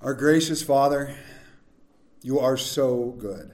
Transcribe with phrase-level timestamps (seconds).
[0.00, 1.12] Our gracious Father,
[2.22, 3.50] you are so good.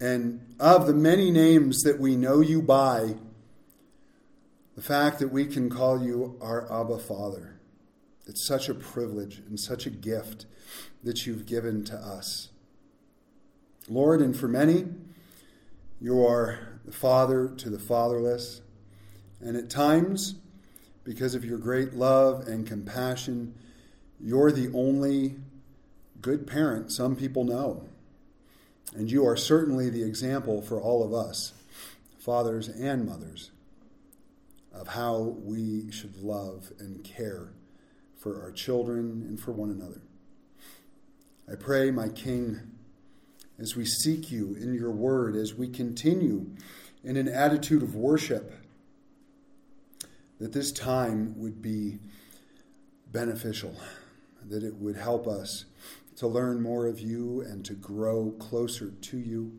[0.00, 3.14] And of the many names that we know you by,
[4.74, 7.60] the fact that we can call you our Abba Father,
[8.26, 10.46] it's such a privilege and such a gift
[11.04, 12.48] that you've given to us.
[13.88, 14.86] Lord, and for many,
[16.00, 18.60] you are the father to the fatherless.
[19.40, 20.34] And at times,
[21.04, 23.54] because of your great love and compassion,
[24.22, 25.36] you're the only
[26.20, 27.88] good parent some people know.
[28.94, 31.52] And you are certainly the example for all of us,
[32.18, 33.50] fathers and mothers,
[34.72, 37.52] of how we should love and care
[38.16, 40.02] for our children and for one another.
[41.50, 42.60] I pray, my King,
[43.58, 46.50] as we seek you in your word, as we continue
[47.02, 48.52] in an attitude of worship,
[50.38, 51.98] that this time would be
[53.10, 53.74] beneficial
[54.48, 55.64] that it would help us
[56.16, 59.52] to learn more of you and to grow closer to you.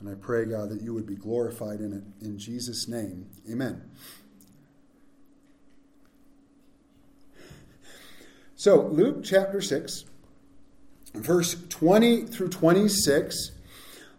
[0.00, 2.24] And I pray, God, that you would be glorified in it.
[2.24, 3.82] In Jesus' name, amen.
[8.56, 10.04] So, Luke chapter 6,
[11.14, 13.50] verse 20 through 26,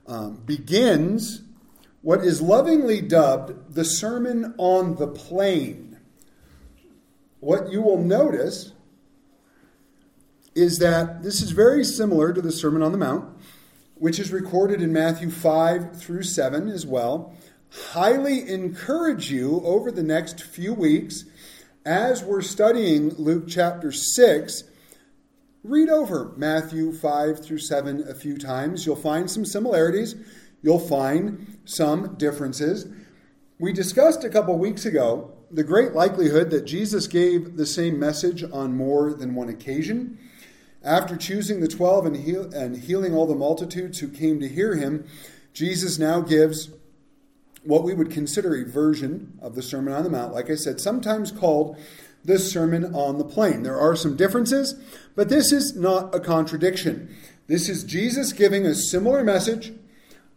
[0.08, 1.42] um, begins
[2.02, 5.98] what is lovingly dubbed the Sermon on the Plain.
[7.40, 8.74] What you will notice
[10.56, 13.38] is that this is very similar to the Sermon on the Mount,
[13.96, 17.36] which is recorded in Matthew 5 through 7 as well.
[17.92, 21.26] Highly encourage you over the next few weeks
[21.86, 24.64] as we're studying Luke chapter 6.
[25.64, 28.86] Read over Matthew 5 through 7 a few times.
[28.86, 30.16] You'll find some similarities,
[30.62, 32.88] you'll find some differences.
[33.60, 38.44] We discussed a couple weeks ago the great likelihood that Jesus gave the same message
[38.44, 40.18] on more than one occasion.
[40.86, 44.76] After choosing the twelve and, heal, and healing all the multitudes who came to hear
[44.76, 45.08] him,
[45.52, 46.70] Jesus now gives
[47.64, 50.80] what we would consider a version of the Sermon on the Mount, like I said,
[50.80, 51.76] sometimes called
[52.24, 53.64] the Sermon on the Plain.
[53.64, 54.80] There are some differences,
[55.16, 57.16] but this is not a contradiction.
[57.48, 59.74] This is Jesus giving a similar message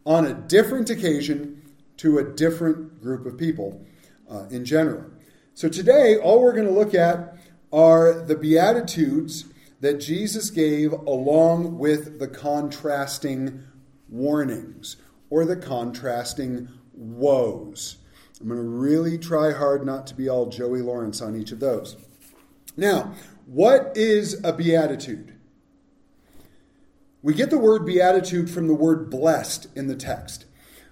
[0.06, 1.60] on a different occasion
[1.98, 3.84] to a different group of people
[4.30, 5.04] uh, in general.
[5.52, 7.36] So today, all we're going to look at
[7.70, 9.44] are the Beatitudes
[9.80, 13.62] that Jesus gave along with the contrasting
[14.08, 14.96] warnings
[15.30, 17.98] or the contrasting woes.
[18.40, 21.60] I'm going to really try hard not to be all Joey Lawrence on each of
[21.60, 21.96] those.
[22.76, 23.14] Now,
[23.46, 25.34] what is a beatitude?
[27.22, 30.44] We get the word beatitude from the word blessed in the text.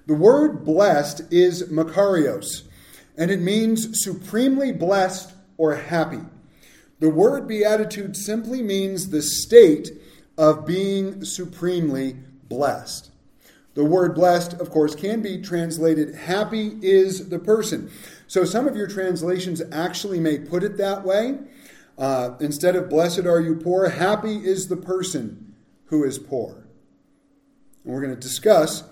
[0.06, 2.62] The word blessed is makarios,
[3.16, 6.22] and it means supremely blessed or happy.
[6.98, 9.90] The word beatitude simply means the state
[10.38, 12.16] of being supremely
[12.48, 13.10] blessed.
[13.74, 17.90] The word blessed, of course, can be translated happy is the person.
[18.26, 21.38] So some of your translations actually may put it that way.
[21.98, 25.54] Uh, instead of blessed are you poor, happy is the person
[25.86, 26.66] who is poor.
[27.84, 28.84] And we're going to discuss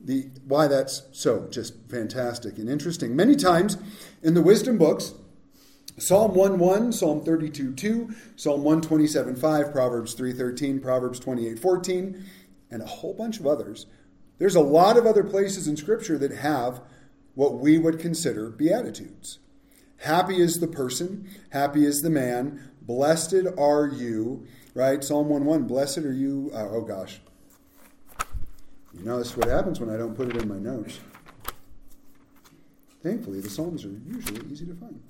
[0.00, 3.14] the, why that's so just fantastic and interesting.
[3.14, 3.76] Many times
[4.22, 5.14] in the wisdom books,
[5.98, 12.24] Psalm 1 1, Psalm 32 2, Psalm 127 5, Proverbs 3 13, Proverbs 28 14,
[12.70, 13.86] and a whole bunch of others.
[14.38, 16.82] There's a lot of other places in Scripture that have
[17.34, 19.38] what we would consider beatitudes.
[19.98, 25.02] Happy is the person, happy is the man, blessed are you, right?
[25.02, 26.50] Psalm 1 1, blessed are you.
[26.54, 27.20] Uh, oh gosh.
[28.92, 31.00] You know, this is what happens when I don't put it in my notes.
[33.02, 35.00] Thankfully, the Psalms are usually easy to find.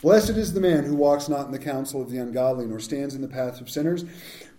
[0.00, 3.14] Blessed is the man who walks not in the counsel of the ungodly, nor stands
[3.14, 4.04] in the path of sinners,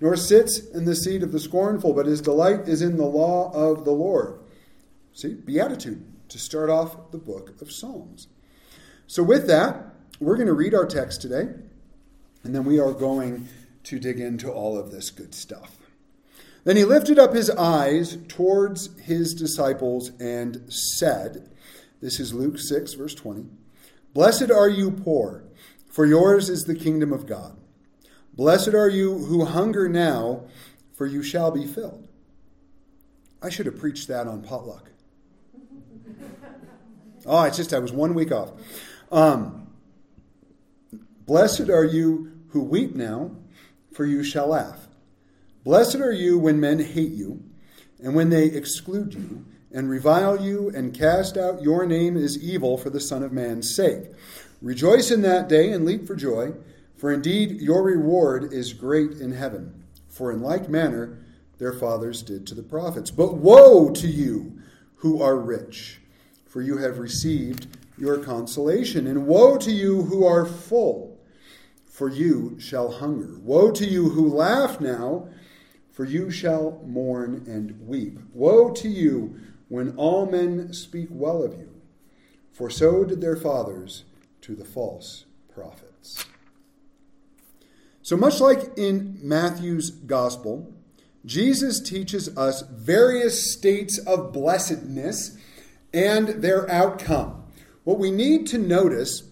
[0.01, 3.51] nor sits in the seat of the scornful, but his delight is in the law
[3.53, 4.39] of the Lord.
[5.13, 8.27] See, beatitude to start off the book of Psalms.
[9.07, 11.47] So, with that, we're going to read our text today,
[12.43, 13.47] and then we are going
[13.83, 15.77] to dig into all of this good stuff.
[16.65, 21.49] Then he lifted up his eyes towards his disciples and said,
[22.01, 23.45] This is Luke 6, verse 20.
[24.13, 25.43] Blessed are you poor,
[25.89, 27.57] for yours is the kingdom of God.
[28.33, 30.45] Blessed are you who hunger now,
[30.93, 32.07] for you shall be filled.
[33.41, 34.89] I should have preached that on potluck.
[37.25, 38.53] Oh, it's just I was one week off.
[39.11, 39.67] Um,
[41.27, 43.31] Blessed are you who weep now,
[43.91, 44.87] for you shall laugh.
[45.63, 47.43] Blessed are you when men hate you,
[48.01, 52.77] and when they exclude you and revile you and cast out your name as evil
[52.77, 54.11] for the Son of Man's sake.
[54.61, 56.53] Rejoice in that day and leap for joy,
[56.97, 59.85] For indeed your reward is great in heaven.
[60.09, 61.19] For in like manner
[61.59, 63.11] their fathers did to the prophets.
[63.11, 64.59] But woe to you
[64.95, 66.01] who are rich,
[66.45, 67.67] for you have received
[67.97, 69.07] your consolation.
[69.07, 71.17] And woe to you who are full,
[71.85, 73.37] for you shall hunger.
[73.39, 75.29] Woe to you who laugh now,
[75.91, 78.19] for you shall mourn and weep.
[78.33, 79.39] Woe to you
[79.69, 81.69] when all men speak well of you,
[82.51, 84.03] for so did their fathers
[84.41, 86.25] to the false prophets.
[88.01, 90.73] So, much like in Matthew's gospel,
[91.25, 95.37] Jesus teaches us various states of blessedness
[95.93, 97.43] and their outcome.
[97.83, 99.23] What we need to notice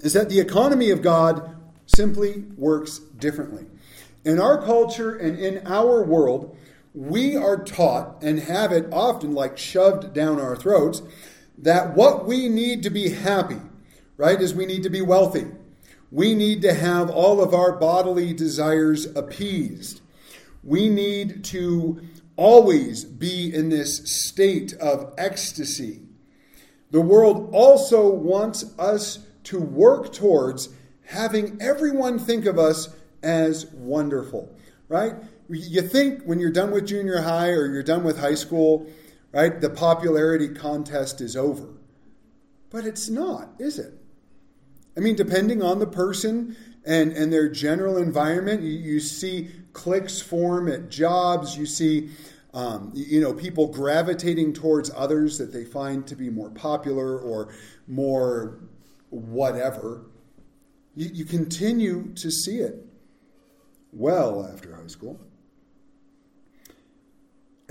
[0.00, 3.66] is that the economy of God simply works differently.
[4.24, 6.56] In our culture and in our world,
[6.94, 11.02] we are taught and have it often like shoved down our throats
[11.58, 13.60] that what we need to be happy,
[14.16, 15.46] right, is we need to be wealthy
[16.12, 20.02] we need to have all of our bodily desires appeased.
[20.62, 22.02] We need to
[22.36, 26.02] always be in this state of ecstasy.
[26.90, 30.68] The world also wants us to work towards
[31.06, 32.90] having everyone think of us
[33.22, 34.54] as wonderful,
[34.88, 35.14] right?
[35.48, 38.90] You think when you're done with junior high or you're done with high school,
[39.32, 41.68] right, the popularity contest is over.
[42.70, 43.92] But it's not, is it?
[44.96, 50.20] I mean, depending on the person and, and their general environment, you, you see cliques
[50.20, 52.10] form at jobs, you see
[52.54, 57.54] um, you know people gravitating towards others that they find to be more popular or
[57.86, 58.58] more
[59.08, 60.04] whatever.
[60.94, 62.86] You, you continue to see it
[63.92, 65.18] well after high school.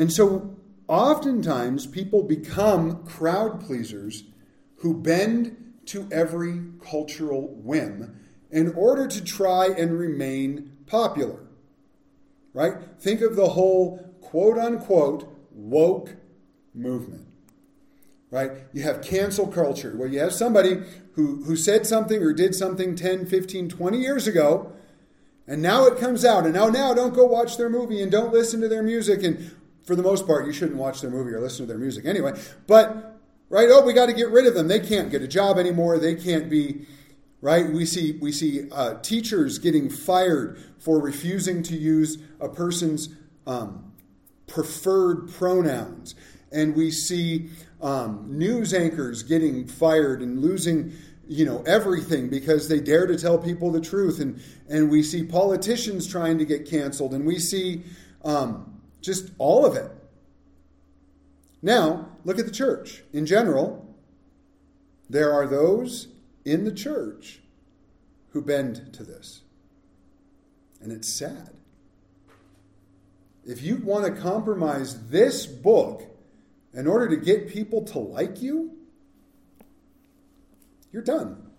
[0.01, 0.57] And so
[0.87, 4.23] oftentimes people become crowd pleasers
[4.77, 8.19] who bend to every cultural whim
[8.49, 11.43] in order to try and remain popular.
[12.51, 12.73] Right?
[12.99, 16.15] Think of the whole quote unquote woke
[16.73, 17.27] movement.
[18.31, 18.53] Right?
[18.73, 20.81] You have cancel culture where you have somebody
[21.13, 24.73] who, who said something or did something 10, 15, 20 years ago,
[25.45, 28.33] and now it comes out, and now now don't go watch their movie and don't
[28.33, 29.21] listen to their music.
[29.21, 29.51] And
[29.85, 32.39] for the most part, you shouldn't watch their movie or listen to their music anyway.
[32.67, 33.11] But
[33.51, 33.67] right?
[33.69, 34.67] Oh, we got to get rid of them.
[34.67, 35.99] They can't get a job anymore.
[35.99, 36.87] They can't be
[37.41, 37.69] right.
[37.69, 43.09] We see we see uh, teachers getting fired for refusing to use a person's
[43.45, 43.91] um,
[44.47, 46.15] preferred pronouns,
[46.51, 47.49] and we see
[47.81, 50.93] um, news anchors getting fired and losing
[51.27, 55.23] you know everything because they dare to tell people the truth and and we see
[55.23, 57.83] politicians trying to get canceled and we see
[58.23, 58.70] um,
[59.01, 59.91] just all of it
[61.61, 63.03] now, look at the church.
[63.13, 63.95] In general,
[65.09, 66.07] there are those
[66.43, 67.39] in the church
[68.29, 69.41] who bend to this.
[70.81, 71.51] And it's sad.
[73.45, 76.03] If you want to compromise this book
[76.73, 78.71] in order to get people to like you,
[80.91, 81.51] you're done.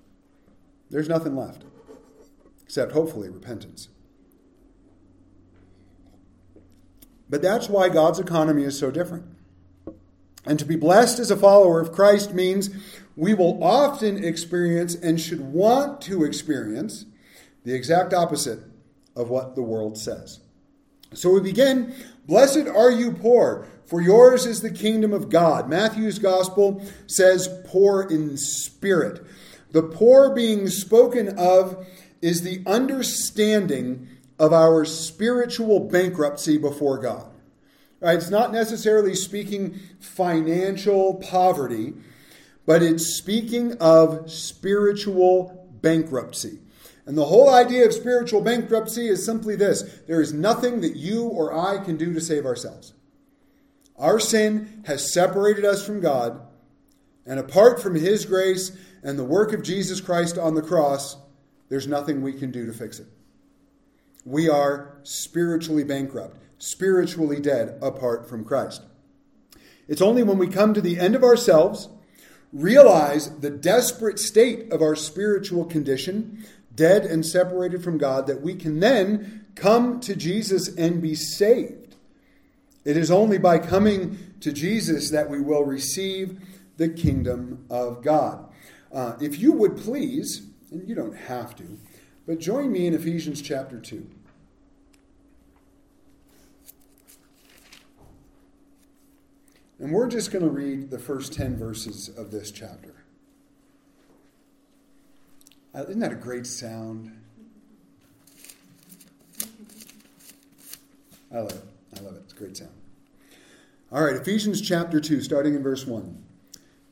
[0.90, 1.64] There's nothing left,
[2.64, 3.88] except hopefully repentance.
[7.32, 9.24] But that's why God's economy is so different.
[10.44, 12.68] And to be blessed as a follower of Christ means
[13.16, 17.06] we will often experience and should want to experience
[17.64, 18.58] the exact opposite
[19.16, 20.40] of what the world says.
[21.14, 21.94] So we begin
[22.26, 25.70] Blessed are you poor, for yours is the kingdom of God.
[25.70, 29.24] Matthew's gospel says poor in spirit.
[29.70, 31.86] The poor being spoken of
[32.20, 34.06] is the understanding
[34.38, 37.31] of our spiritual bankruptcy before God.
[38.02, 38.16] Right?
[38.16, 41.94] It's not necessarily speaking financial poverty,
[42.66, 46.58] but it's speaking of spiritual bankruptcy.
[47.06, 51.24] And the whole idea of spiritual bankruptcy is simply this there is nothing that you
[51.24, 52.92] or I can do to save ourselves.
[53.96, 56.40] Our sin has separated us from God,
[57.24, 61.16] and apart from His grace and the work of Jesus Christ on the cross,
[61.68, 63.06] there's nothing we can do to fix it.
[64.24, 68.82] We are spiritually bankrupt spiritually dead apart from Christ.
[69.88, 71.88] It's only when we come to the end of ourselves,
[72.52, 78.54] realize the desperate state of our spiritual condition, dead and separated from God, that we
[78.54, 81.96] can then come to Jesus and be saved.
[82.84, 86.38] It is only by coming to Jesus that we will receive
[86.76, 88.48] the kingdom of God.
[88.92, 91.76] Uh, if you would please, and you don't have to,
[92.24, 94.06] but join me in Ephesians chapter 2.
[99.82, 102.94] And we're just going to read the first 10 verses of this chapter.
[105.74, 107.10] Uh, isn't that a great sound?
[111.34, 111.64] I love it.
[111.96, 112.22] I love it.
[112.26, 112.70] It's a great sound.
[113.90, 116.22] All right, Ephesians chapter 2, starting in verse 1.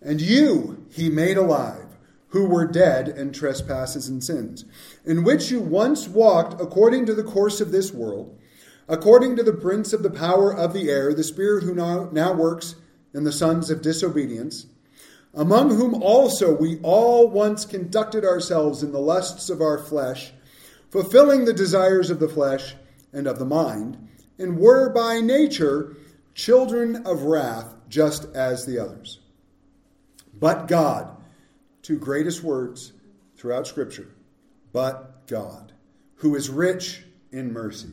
[0.02, 1.87] And you he made alive,
[2.30, 4.64] who were dead in trespasses and sins,
[5.04, 8.37] in which you once walked according to the course of this world
[8.90, 12.32] according to the prince of the power of the air, the spirit who now, now
[12.32, 12.75] works
[13.14, 14.66] in the sons of disobedience,
[15.32, 20.32] among whom also we all once conducted ourselves in the lusts of our flesh,
[20.90, 22.75] fulfilling the desires of the flesh
[23.12, 25.97] and of the mind, and were by nature
[26.35, 29.20] children of wrath, just as the others.
[30.35, 31.16] But God,
[31.82, 32.92] two greatest words
[33.37, 34.09] throughout Scripture,
[34.73, 35.73] but God,
[36.16, 37.92] who is rich in mercy,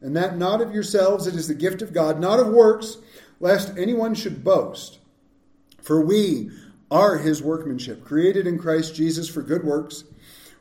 [0.00, 2.98] and that not of yourselves, it is the gift of God, not of works,
[3.40, 4.98] lest anyone should boast.
[5.82, 6.50] For we
[6.90, 10.04] are his workmanship, created in Christ Jesus for good works,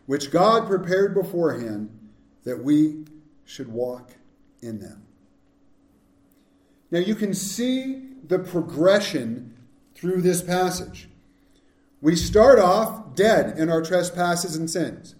[0.05, 1.89] which God prepared beforehand
[2.43, 3.05] that we
[3.45, 4.11] should walk
[4.61, 5.03] in them.
[6.91, 9.55] Now you can see the progression
[9.95, 11.09] through this passage.
[12.01, 15.15] We start off dead in our trespasses and sins.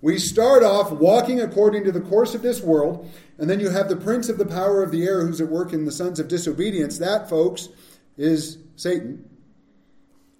[0.00, 3.88] We start off walking according to the course of this world, and then you have
[3.88, 6.28] the prince of the power of the air who's at work in the sons of
[6.28, 6.98] disobedience.
[6.98, 7.68] That, folks,
[8.16, 9.28] is Satan.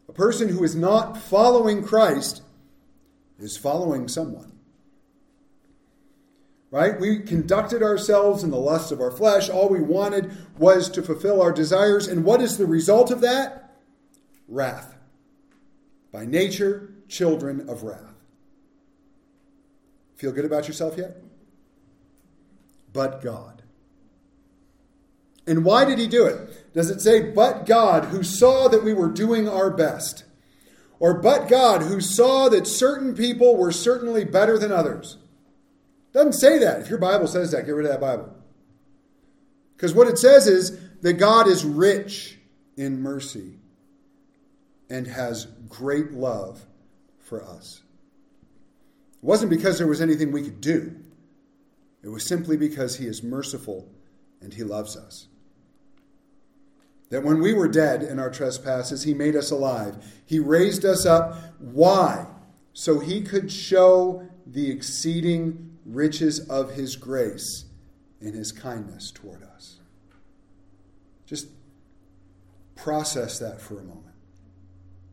[0.08, 2.42] A person who is not following Christ
[3.38, 4.52] is following someone.
[6.70, 6.98] Right?
[6.98, 9.48] We conducted ourselves in the lusts of our flesh.
[9.48, 12.08] All we wanted was to fulfill our desires.
[12.08, 13.76] And what is the result of that?
[14.48, 14.94] Wrath.
[16.12, 18.14] By nature, children of wrath.
[20.16, 21.16] Feel good about yourself yet?
[22.96, 23.62] But God.
[25.46, 26.72] And why did he do it?
[26.72, 30.24] Does it say, but God, who saw that we were doing our best?
[30.98, 35.18] Or, but God, who saw that certain people were certainly better than others?
[36.14, 36.80] Doesn't say that.
[36.80, 38.34] If your Bible says that, get rid of that Bible.
[39.76, 42.38] Because what it says is that God is rich
[42.78, 43.58] in mercy
[44.88, 46.64] and has great love
[47.18, 47.82] for us.
[49.22, 50.96] It wasn't because there was anything we could do,
[52.06, 53.88] it was simply because He is merciful
[54.40, 55.26] and He loves us.
[57.10, 59.96] That when we were dead in our trespasses, He made us alive.
[60.24, 61.36] He raised us up.
[61.58, 62.26] Why?
[62.72, 67.64] So He could show the exceeding riches of His grace
[68.20, 69.80] and His kindness toward us.
[71.26, 71.48] Just
[72.76, 74.14] process that for a moment.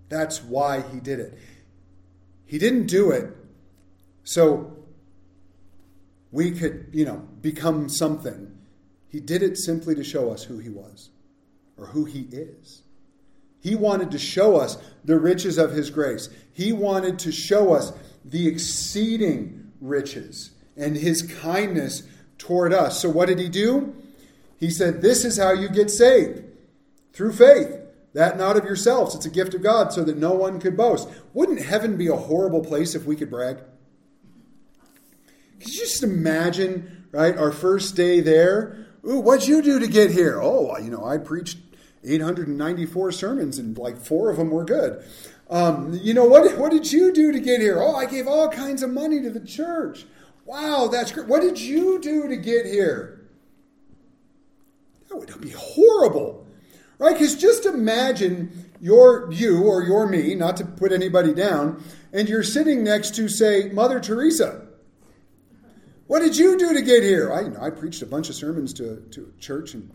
[0.10, 1.40] That's why He did it.
[2.46, 3.36] He didn't do it
[4.24, 4.83] so
[6.34, 8.58] we could, you know, become something.
[9.08, 11.12] He did it simply to show us who He was
[11.78, 12.82] or who he is.
[13.60, 16.30] He wanted to show us the riches of his grace.
[16.52, 17.94] He wanted to show us
[18.26, 22.04] the exceeding riches and his kindness
[22.38, 23.02] toward us.
[23.02, 23.96] So, what did he do?
[24.60, 26.44] He said, This is how you get saved
[27.14, 27.80] through faith.
[28.14, 31.10] That not of yourselves, it's a gift of God, so that no one could boast.
[31.34, 33.58] Wouldn't heaven be a horrible place if we could brag?
[35.94, 38.88] Just imagine, right, our first day there?
[39.08, 40.42] Ooh, what'd you do to get here?
[40.42, 41.60] Oh, you know, I preached
[42.04, 45.06] 894 sermons and like four of them were good.
[45.52, 47.80] Um, you know, what, what did you do to get here?
[47.80, 50.08] Oh, I gave all kinds of money to the church.
[50.46, 51.28] Wow, that's great.
[51.28, 53.30] What did you do to get here?
[55.10, 56.48] That would be horrible,
[56.98, 57.14] right?
[57.14, 62.42] Because just imagine you're you or you're me, not to put anybody down, and you're
[62.42, 64.63] sitting next to, say, Mother Teresa.
[66.08, 67.32] What did you do to get here?
[67.32, 69.90] I, you know, I preached a bunch of sermons to, to a church in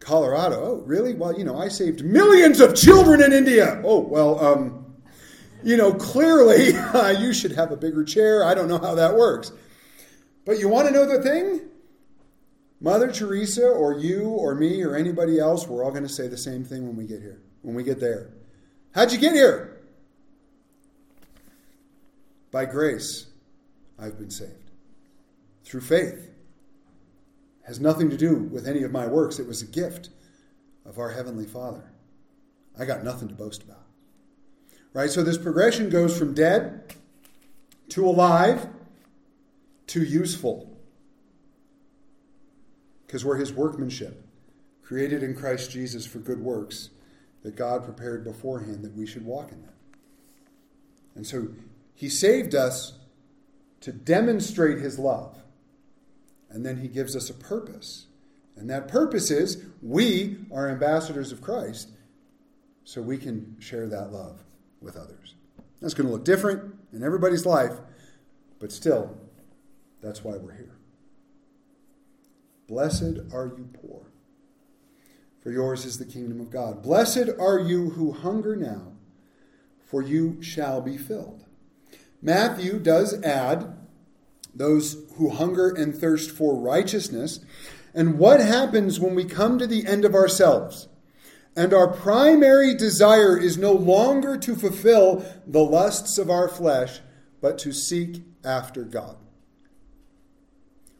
[0.00, 0.60] Colorado.
[0.60, 1.14] Oh, really?
[1.14, 3.80] Well, you know, I saved millions of children in India.
[3.84, 4.94] Oh, well, um,
[5.62, 8.44] you know, clearly uh, you should have a bigger chair.
[8.44, 9.52] I don't know how that works.
[10.44, 11.60] But you want to know the thing?
[12.80, 16.36] Mother Teresa or you or me or anybody else, we're all going to say the
[16.36, 18.30] same thing when we get here, when we get there.
[18.94, 19.80] How'd you get here?
[22.50, 23.26] By grace,
[23.98, 24.63] I've been saved
[25.64, 26.30] through faith.
[27.62, 29.38] It has nothing to do with any of my works.
[29.38, 30.10] It was a gift
[30.84, 31.90] of our Heavenly Father.
[32.78, 33.86] I got nothing to boast about.
[34.92, 35.10] Right?
[35.10, 36.94] So this progression goes from dead
[37.90, 38.68] to alive
[39.88, 40.70] to useful.
[43.06, 44.26] because we're his workmanship,
[44.82, 46.90] created in Christ Jesus for good works
[47.44, 49.74] that God prepared beforehand that we should walk in them.
[51.14, 51.46] And so
[51.94, 52.94] he saved us
[53.82, 55.43] to demonstrate his love.
[56.54, 58.06] And then he gives us a purpose.
[58.56, 61.90] And that purpose is we are ambassadors of Christ
[62.84, 64.44] so we can share that love
[64.80, 65.34] with others.
[65.80, 67.72] That's going to look different in everybody's life,
[68.60, 69.18] but still,
[70.00, 70.76] that's why we're here.
[72.68, 74.12] Blessed are you poor,
[75.42, 76.82] for yours is the kingdom of God.
[76.82, 78.92] Blessed are you who hunger now,
[79.84, 81.44] for you shall be filled.
[82.22, 83.76] Matthew does add
[84.54, 87.40] those who hunger and thirst for righteousness.
[87.94, 90.88] And what happens when we come to the end of ourselves?
[91.56, 97.00] And our primary desire is no longer to fulfill the lusts of our flesh,
[97.40, 99.16] but to seek after God.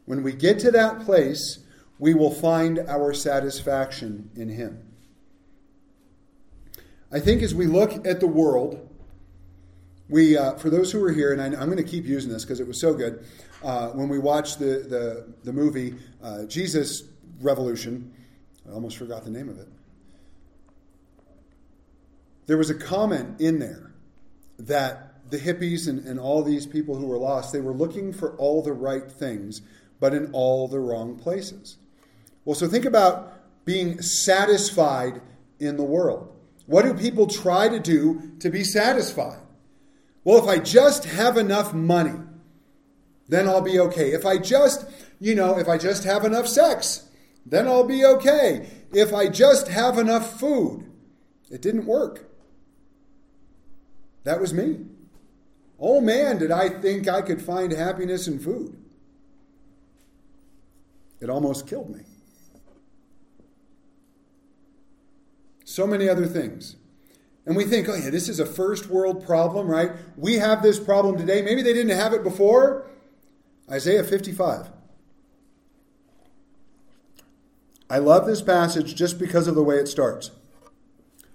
[0.05, 1.59] When we get to that place,
[1.99, 4.81] we will find our satisfaction in Him.
[7.11, 8.89] I think as we look at the world,
[10.07, 12.43] we, uh, for those who are here, and I, am going to keep using this
[12.43, 13.25] because it was so good,
[13.65, 17.03] uh, when we watched the, the, the movie uh, Jesus
[17.41, 18.13] Revolution,
[18.69, 19.67] I almost forgot the name of it.
[22.45, 23.91] There was a comment in there
[24.59, 28.37] that the hippies and, and all these people who were lost, they were looking for
[28.37, 29.61] all the right things,
[29.99, 31.77] but in all the wrong places.
[32.45, 35.21] Well, so think about being satisfied
[35.59, 36.31] in the world.
[36.67, 39.39] What do people try to do to be satisfied?
[40.23, 42.19] Well, if I just have enough money,
[43.27, 44.11] then I'll be okay.
[44.11, 44.85] If I just,
[45.19, 47.09] you know, if I just have enough sex,
[47.45, 48.67] then I'll be okay.
[48.93, 50.91] If I just have enough food,
[51.49, 52.29] it didn't work.
[54.23, 54.85] That was me.
[55.79, 58.77] Oh man, did I think I could find happiness in food?
[61.19, 62.01] It almost killed me.
[65.63, 66.75] So many other things.
[67.45, 69.91] And we think, oh, yeah, this is a first world problem, right?
[70.17, 71.41] We have this problem today.
[71.41, 72.87] Maybe they didn't have it before.
[73.69, 74.69] Isaiah 55.
[77.89, 80.31] I love this passage just because of the way it starts.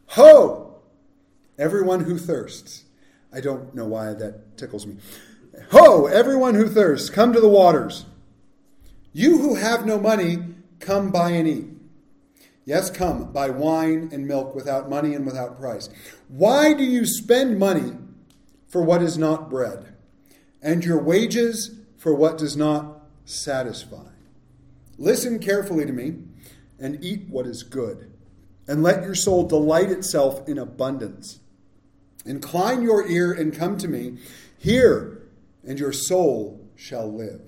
[0.08, 0.80] Ho!
[1.58, 2.84] Everyone who thirsts.
[3.32, 4.96] I don't know why that tickles me.
[5.70, 6.06] Ho!
[6.06, 8.06] Everyone who thirsts, come to the waters.
[9.12, 10.38] You who have no money,
[10.78, 11.66] come buy and eat.
[12.64, 15.88] Yes, come, buy wine and milk without money and without price.
[16.28, 17.94] Why do you spend money
[18.68, 19.92] for what is not bread,
[20.62, 24.08] and your wages for what does not satisfy?
[24.96, 26.14] Listen carefully to me
[26.78, 28.10] and eat what is good,
[28.66, 31.40] and let your soul delight itself in abundance.
[32.24, 34.16] Incline your ear and come to me.
[34.56, 35.20] Hear,
[35.62, 37.42] and your soul shall live.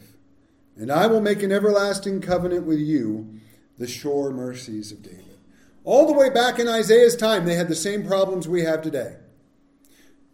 [0.77, 3.41] And I will make an everlasting covenant with you
[3.79, 5.39] the sure mercies of David.
[5.83, 9.17] All the way back in Isaiah's time, they had the same problems we have today.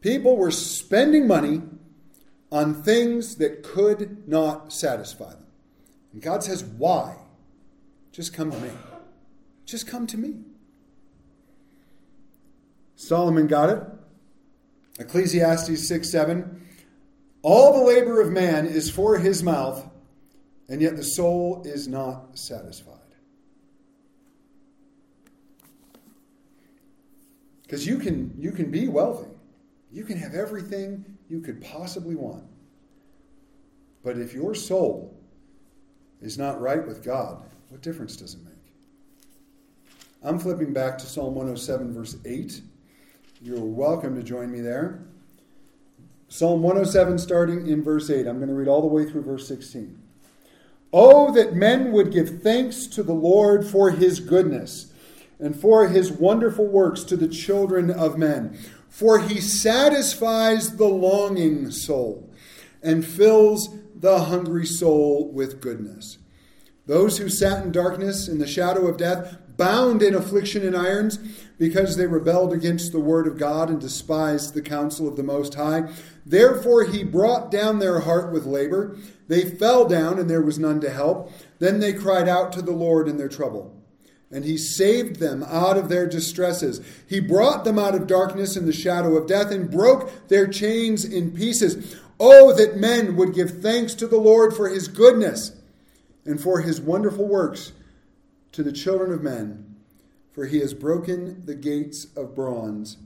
[0.00, 1.62] People were spending money
[2.50, 5.46] on things that could not satisfy them.
[6.12, 7.16] And God says, Why?
[8.12, 8.70] Just come to me.
[9.66, 10.34] Just come to me.
[12.96, 13.82] Solomon got it.
[14.98, 16.66] Ecclesiastes 6 7.
[17.42, 19.88] All the labor of man is for his mouth,
[20.68, 22.94] and yet the soul is not satisfied.
[27.62, 29.30] Because you can, you can be wealthy,
[29.92, 32.45] you can have everything you could possibly want.
[34.03, 35.14] But if your soul
[36.21, 38.55] is not right with God, what difference does it make?
[40.23, 42.61] I'm flipping back to Psalm 107, verse 8.
[43.41, 45.01] You're welcome to join me there.
[46.29, 48.27] Psalm 107, starting in verse 8.
[48.27, 49.99] I'm going to read all the way through verse 16.
[50.93, 54.93] Oh, that men would give thanks to the Lord for his goodness
[55.38, 58.59] and for his wonderful works to the children of men.
[58.88, 62.29] For he satisfies the longing soul
[62.83, 66.18] and fills the hungry soul with goodness.
[66.87, 71.18] Those who sat in darkness in the shadow of death, bound in affliction and irons,
[71.59, 75.55] because they rebelled against the word of God and despised the counsel of the Most
[75.55, 75.90] High.
[76.24, 78.96] Therefore he brought down their heart with labor.
[79.27, 81.31] They fell down, and there was none to help.
[81.59, 83.78] Then they cried out to the Lord in their trouble
[84.31, 86.81] and he saved them out of their distresses.
[87.07, 91.05] He brought them out of darkness and the shadow of death and broke their chains
[91.05, 91.97] in pieces.
[92.21, 95.53] Oh, that men would give thanks to the Lord for his goodness
[96.27, 97.73] and for his wonderful works
[98.53, 99.77] to the children of men.
[100.33, 102.97] For he has broken the gates of bronze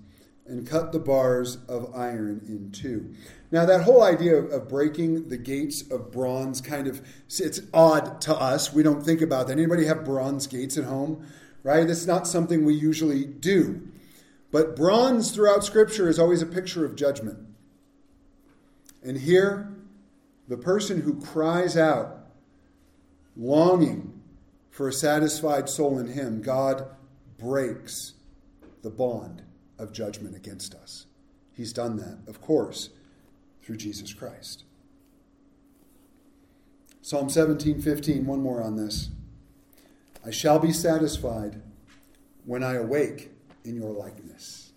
[0.47, 3.15] and cut the bars of iron in two.
[3.51, 8.35] Now, that whole idea of, breaking the gates of bronze kind of it's odd to
[8.35, 8.73] us.
[8.73, 9.53] We don't think about that.
[9.53, 11.27] Anybody have bronze gates at home?
[11.63, 11.89] Right?
[11.89, 13.89] It's not something we usually do.
[14.51, 17.39] But bronze throughout Scripture is always a picture of judgment.
[19.03, 19.75] And here,
[20.49, 22.27] the person who cries out,
[23.37, 24.21] longing
[24.71, 26.87] for a satisfied soul in Him, God
[27.39, 28.15] breaks
[28.83, 29.43] the bond
[29.83, 31.07] of judgment against us.
[31.53, 32.91] He's done that, of course,
[33.63, 34.65] through Jesus Christ.
[37.03, 39.11] Psalm 17, 15, one more on this.
[40.25, 41.61] I shall be satisfied
[42.45, 43.31] when I awake
[43.65, 44.73] in your likeness.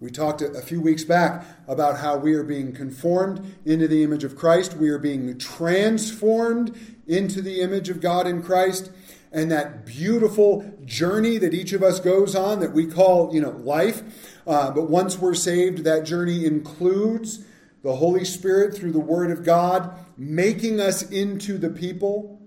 [0.00, 4.22] We talked a few weeks back about how we are being conformed into the image
[4.22, 4.74] of Christ.
[4.76, 8.90] We are being transformed into the image of God in Christ
[9.34, 13.50] and that beautiful journey that each of us goes on that we call, you know,
[13.50, 14.02] life.
[14.46, 17.44] Uh, but once we're saved, that journey includes
[17.82, 22.40] the Holy Spirit through the Word of God making us into the people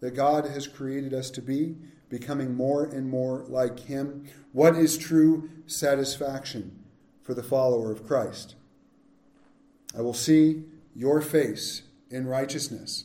[0.00, 1.76] that God has created us to be,
[2.10, 4.26] becoming more and more like Him.
[4.52, 6.84] What is true satisfaction
[7.22, 8.54] for the follower of Christ?
[9.96, 10.64] I will see
[10.94, 13.04] your face in righteousness.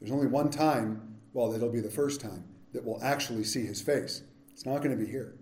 [0.00, 1.05] There's only one time
[1.36, 4.22] well, it'll be the first time that we'll actually see his face.
[4.54, 5.34] It's not going to be here.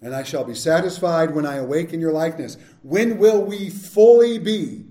[0.00, 2.56] And I shall be satisfied when I awake in your likeness.
[2.84, 4.84] When will we fully be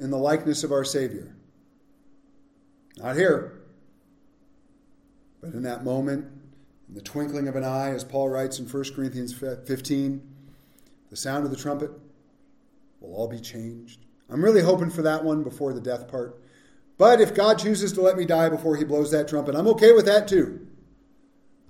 [0.00, 1.36] in the likeness of our Savior?
[2.96, 3.60] Not here.
[5.42, 6.24] But in that moment,
[6.88, 10.22] in the twinkling of an eye, as Paul writes in 1 Corinthians 15,
[11.10, 11.90] the sound of the trumpet
[13.00, 14.06] will all be changed.
[14.30, 16.40] I'm really hoping for that one before the death part.
[16.98, 19.92] But if God chooses to let me die before he blows that trumpet, I'm okay
[19.92, 20.66] with that too.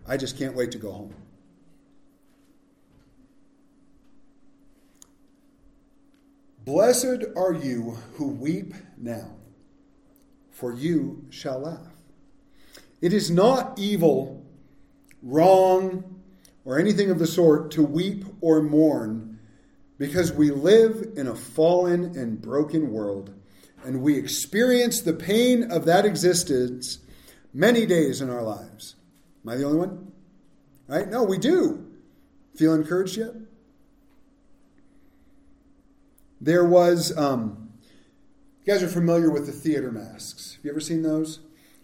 [0.07, 1.15] I just can't wait to go home.
[6.65, 9.37] Blessed are you who weep now,
[10.51, 11.95] for you shall laugh.
[13.01, 14.45] It is not evil,
[15.23, 16.21] wrong,
[16.65, 19.39] or anything of the sort to weep or mourn
[19.99, 23.33] because we live in a fallen and broken world
[23.87, 26.99] and we experience the pain of that existence
[27.55, 28.97] many days in our lives.
[29.45, 30.13] Am I the only one?
[30.89, 31.09] Right?
[31.09, 31.87] No, we do.
[32.57, 33.33] Feel encouraged yet?
[36.41, 37.71] There was, um,
[38.65, 40.57] you guys are familiar with the theater masks.
[40.57, 41.41] Have you ever seen those?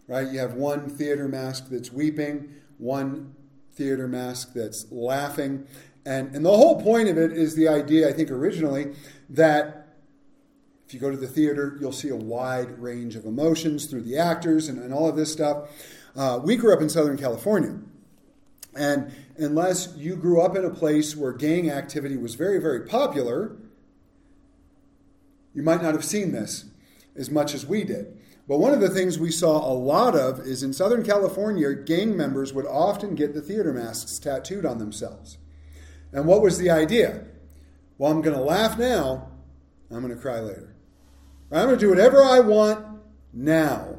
[0.09, 0.29] Right?
[0.29, 3.35] You have one theater mask that's weeping, one
[3.75, 5.67] theater mask that's laughing.
[6.05, 8.95] And, and the whole point of it is the idea, I think, originally,
[9.31, 9.82] that
[10.93, 14.19] if you go to the theater, you'll see a wide range of emotions through the
[14.19, 15.71] actors and, and all of this stuff.
[16.15, 17.79] Uh, we grew up in Southern California.
[18.77, 23.57] And unless you grew up in a place where gang activity was very, very popular,
[25.55, 26.67] you might not have seen this
[27.17, 28.15] as much as we did.
[28.47, 32.15] But one of the things we saw a lot of is in Southern California, gang
[32.15, 35.39] members would often get the theater masks tattooed on themselves.
[36.13, 37.25] And what was the idea?
[37.97, 39.31] Well, I'm going to laugh now,
[39.91, 40.72] I'm going to cry later.
[41.53, 42.87] I'm going to do whatever I want
[43.33, 43.97] now.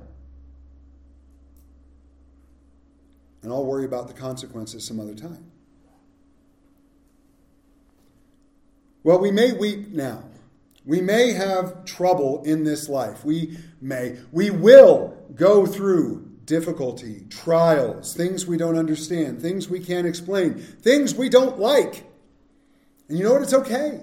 [3.44, 5.52] And I'll worry about the consequences some other time.
[9.04, 10.24] Well, we may weep now.
[10.86, 13.24] We may have trouble in this life.
[13.24, 20.08] We may, we will go through difficulty, trials, things we don't understand, things we can't
[20.08, 22.06] explain, things we don't like.
[23.08, 23.44] And you know what?
[23.44, 24.02] It's okay.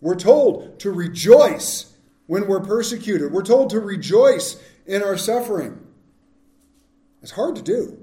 [0.00, 1.91] We're told to rejoice
[2.32, 3.30] when we're persecuted.
[3.30, 5.86] We're told to rejoice in our suffering.
[7.20, 8.02] It's hard to do.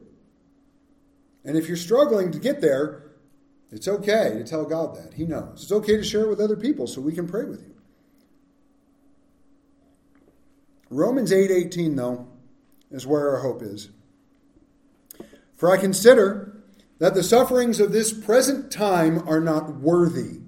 [1.44, 3.06] And if you're struggling to get there,
[3.72, 5.16] it's okay to tell God that.
[5.16, 5.64] He knows.
[5.64, 7.74] It's okay to share it with other people so we can pray with you.
[10.92, 12.28] Romans 8:18 though
[12.92, 13.90] is where our hope is.
[15.56, 16.56] For I consider
[17.00, 20.42] that the sufferings of this present time are not worthy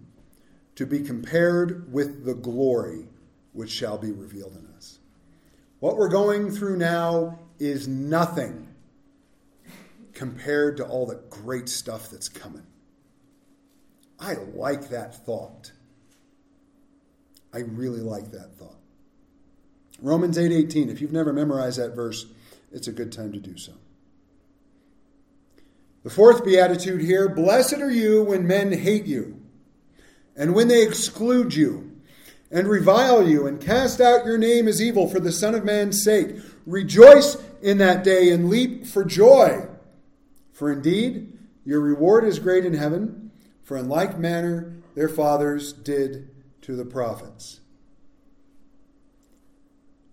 [0.76, 3.08] to be compared with the glory
[3.54, 5.00] which shall be revealed in us.
[5.80, 8.68] What we're going through now is nothing
[10.14, 12.66] compared to all the great stuff that's coming.
[14.20, 15.72] I like that thought.
[17.54, 18.78] I really like that thought.
[20.02, 22.28] Romans 8:18, if you've never memorized that verse,
[22.72, 23.74] it's a good time to do so.
[26.04, 29.40] The fourth beatitude here, blessed are you when men hate you
[30.36, 31.91] and when they exclude you
[32.52, 36.04] and revile you and cast out your name as evil for the Son of Man's
[36.04, 36.36] sake.
[36.66, 39.68] Rejoice in that day and leap for joy.
[40.52, 43.32] For indeed, your reward is great in heaven,
[43.64, 46.30] for in like manner their fathers did
[46.62, 47.62] to the prophets.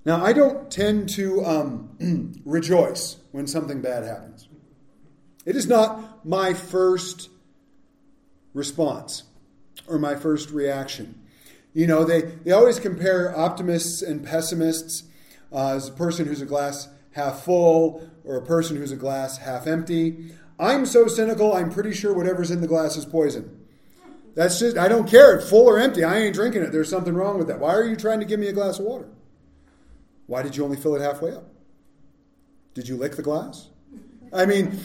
[0.04, 4.48] Now, I don't tend to um, rejoice when something bad happens.
[5.44, 7.28] It is not my first
[8.54, 9.24] response
[9.86, 11.20] or my first reaction.
[11.74, 15.04] You know, they, they always compare optimists and pessimists
[15.52, 19.38] uh, as a person who's a glass half full or a person who's a glass
[19.38, 20.32] half empty.
[20.58, 23.66] I'm so cynical, I'm pretty sure whatever's in the glass is poison.
[24.34, 26.72] That's just, I don't care, full or empty, I ain't drinking it.
[26.72, 27.60] There's something wrong with that.
[27.60, 29.08] Why are you trying to give me a glass of water?
[30.26, 31.44] Why did you only fill it halfway up?
[32.74, 33.68] Did you lick the glass?
[34.32, 34.78] I mean,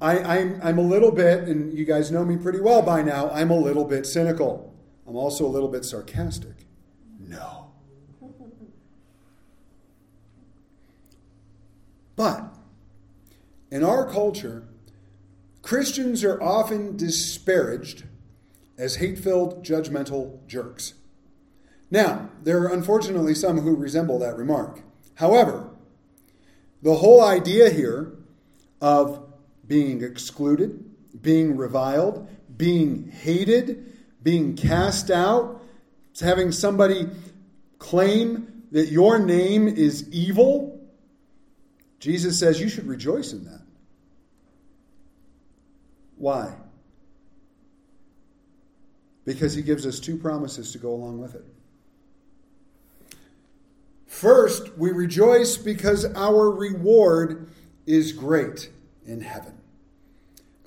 [0.00, 3.30] I, I'm, I'm a little bit, and you guys know me pretty well by now,
[3.30, 4.74] I'm a little bit cynical.
[5.06, 6.66] I'm also a little bit sarcastic.
[7.18, 7.70] No.
[12.16, 12.54] But
[13.70, 14.64] in our culture,
[15.62, 18.04] Christians are often disparaged
[18.78, 20.94] as hate filled, judgmental jerks.
[21.90, 24.80] Now, there are unfortunately some who resemble that remark.
[25.14, 25.70] However,
[26.82, 28.12] the whole idea here
[28.80, 29.22] of
[29.66, 30.84] being excluded,
[31.22, 33.95] being reviled, being hated,
[34.26, 35.62] being cast out,
[36.20, 37.08] having somebody
[37.78, 40.80] claim that your name is evil,
[42.00, 43.62] Jesus says you should rejoice in that.
[46.16, 46.56] Why?
[49.24, 51.44] Because he gives us two promises to go along with it.
[54.08, 57.48] First, we rejoice because our reward
[57.86, 58.70] is great
[59.06, 59.56] in heaven.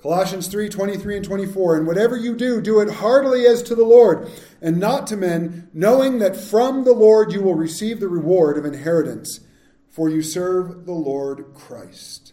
[0.02, 1.76] Colossians 3 23 and 24.
[1.76, 4.30] And whatever you do, do it heartily as to the Lord,
[4.62, 8.64] and not to men, knowing that from the Lord you will receive the reward of
[8.64, 9.40] inheritance,
[9.88, 12.32] for you serve the Lord Christ.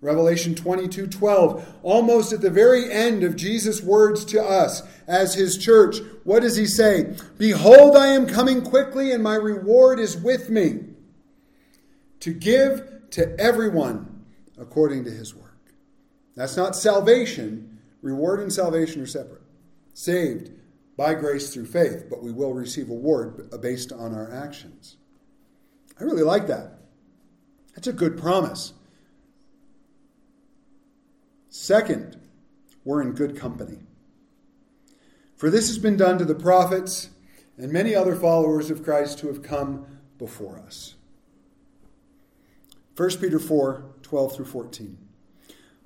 [0.00, 5.58] Revelation 22 12, almost at the very end of Jesus' words to us as his
[5.58, 7.16] church, what does he say?
[7.36, 10.80] Behold, I am coming quickly, and my reward is with me
[12.20, 14.24] to give to everyone
[14.56, 15.47] according to his word.
[16.38, 17.80] That's not salvation.
[18.00, 19.42] Reward and salvation are separate.
[19.92, 20.52] Saved
[20.96, 24.96] by grace through faith, but we will receive a reward based on our actions.
[26.00, 26.78] I really like that.
[27.74, 28.72] That's a good promise.
[31.48, 32.20] Second,
[32.84, 33.80] we're in good company.
[35.34, 37.10] For this has been done to the prophets
[37.56, 39.86] and many other followers of Christ who have come
[40.18, 40.94] before us.
[42.96, 45.07] 1 Peter 4 12 through 14.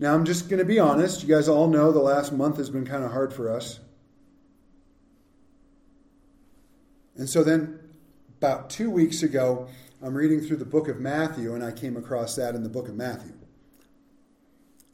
[0.00, 1.22] Now, I'm just going to be honest.
[1.22, 3.80] You guys all know the last month has been kind of hard for us.
[7.16, 7.78] And so then,
[8.38, 9.68] about two weeks ago,
[10.02, 12.88] I'm reading through the book of Matthew, and I came across that in the book
[12.88, 13.34] of Matthew.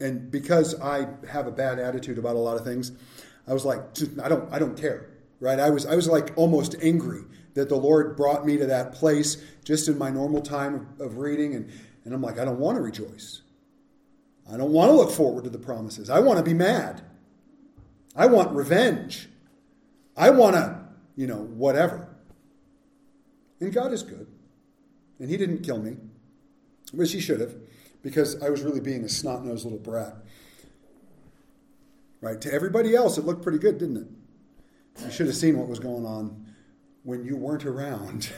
[0.01, 2.91] And because I have a bad attitude about a lot of things,
[3.47, 3.79] I was like,
[4.21, 5.57] I don't, I don't care, right?
[5.57, 9.41] I was, I was like almost angry that the Lord brought me to that place
[9.63, 11.71] just in my normal time of, reading, and,
[12.03, 13.41] and I'm like, I don't want to rejoice.
[14.51, 16.09] I don't want to look forward to the promises.
[16.09, 17.01] I want to be mad.
[18.15, 19.27] I want revenge.
[20.15, 20.79] I want to,
[21.15, 22.07] you know, whatever.
[23.59, 24.27] And God is good.
[25.19, 25.97] And He didn't kill me,
[26.93, 27.55] which He should have,
[28.01, 30.15] because I was really being a snot nosed little brat.
[32.21, 32.39] Right?
[32.41, 35.05] To everybody else, it looked pretty good, didn't it?
[35.05, 36.45] You should have seen what was going on
[37.03, 38.29] when you weren't around.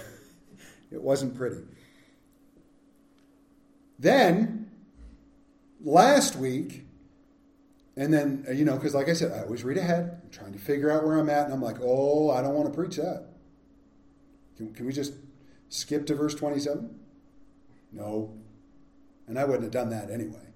[0.92, 1.62] it wasn't pretty.
[3.98, 4.59] Then
[5.84, 6.86] last week,
[7.96, 10.22] and then, uh, you know, because like I said, I always read ahead.
[10.24, 12.72] I'm trying to figure out where I'm at, and I'm like, oh, I don't want
[12.72, 13.26] to preach that.
[14.58, 15.14] Can, can we just
[15.70, 16.98] skip to verse 27?
[17.92, 18.34] No.
[19.28, 20.48] And I wouldn't have done that anyway.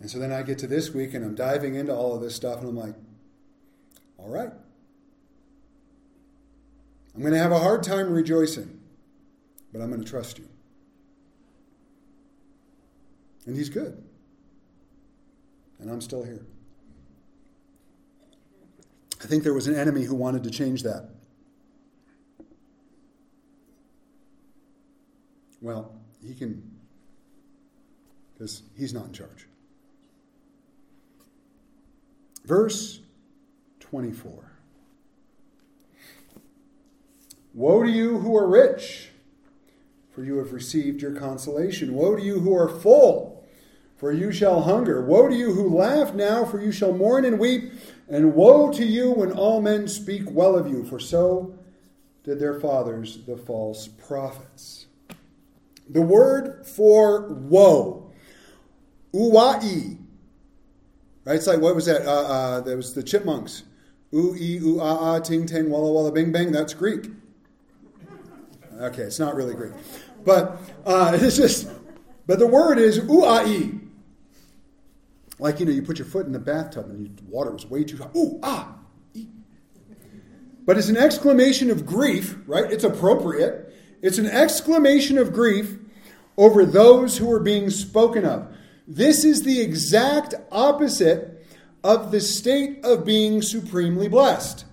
[0.00, 2.34] And so then I get to this week, and I'm diving into all of this
[2.34, 2.94] stuff, and I'm like,
[4.18, 4.52] all right.
[7.14, 8.78] I'm going to have a hard time rejoicing,
[9.72, 10.48] but I'm going to trust you.
[13.46, 14.02] And he's good.
[15.78, 16.44] And I'm still here.
[19.22, 21.08] I think there was an enemy who wanted to change that.
[25.60, 26.76] Well, he can
[28.34, 29.46] because he's not in charge.
[32.44, 33.00] Verse
[33.80, 34.52] 24.
[37.54, 39.08] Woe to you who are rich,
[40.12, 41.94] for you have received your consolation.
[41.94, 43.35] Woe to you who are full,
[43.96, 45.02] for you shall hunger.
[45.04, 47.72] Woe to you who laugh now, for you shall mourn and weep.
[48.08, 51.58] And woe to you when all men speak well of you, for so
[52.22, 54.86] did their fathers, the false prophets.
[55.88, 58.12] The word for woe,
[59.14, 59.98] uai,
[61.24, 61.36] right?
[61.36, 62.02] It's like, what was that?
[62.06, 63.62] Uh, uh, that was the chipmunks.
[64.14, 66.52] Ooh, ee, ooh, ah, ah, ting, ting, walla, walla, bing, bang.
[66.52, 67.10] That's Greek.
[68.80, 69.72] Okay, it's not really Greek.
[70.24, 71.68] But uh, it's just,
[72.26, 73.85] but the word is uai.
[75.38, 77.84] Like, you know, you put your foot in the bathtub and the water was way
[77.84, 78.16] too hot.
[78.16, 78.76] Ooh, ah,
[80.64, 82.70] But it's an exclamation of grief, right?
[82.70, 83.74] It's appropriate.
[84.02, 85.76] It's an exclamation of grief
[86.36, 88.48] over those who are being spoken of.
[88.86, 91.44] This is the exact opposite
[91.82, 94.64] of the state of being supremely blessed.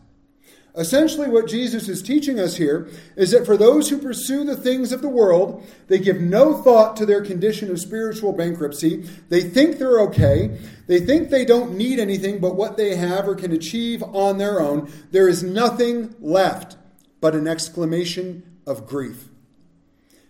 [0.75, 4.91] Essentially, what Jesus is teaching us here is that for those who pursue the things
[4.91, 9.07] of the world, they give no thought to their condition of spiritual bankruptcy.
[9.29, 10.57] They think they're okay.
[10.87, 14.59] They think they don't need anything but what they have or can achieve on their
[14.59, 14.91] own.
[15.11, 16.75] There is nothing left
[17.21, 19.29] but an exclamation of grief.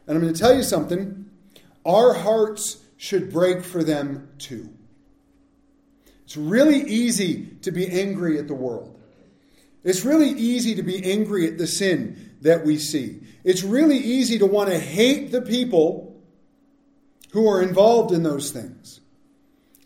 [0.05, 1.29] And I'm going to tell you something
[1.85, 4.69] our hearts should break for them too.
[6.25, 8.92] It's really easy to be angry at the world.
[9.83, 13.21] It's really easy to be angry at the sin that we see.
[13.43, 16.21] It's really easy to want to hate the people
[17.31, 19.01] who are involved in those things.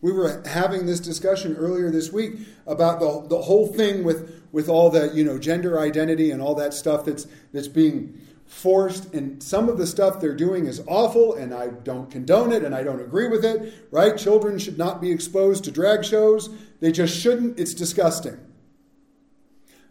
[0.02, 2.36] We were having this discussion earlier this week
[2.68, 6.56] about the, the whole thing with, with all the you know gender identity and all
[6.56, 11.34] that stuff that's that's being forced and some of the stuff they're doing is awful
[11.34, 14.18] and I don't condone it and I don't agree with it, right?
[14.18, 16.50] Children should not be exposed to drag shows.
[16.80, 17.60] They just shouldn't.
[17.60, 18.40] It's disgusting.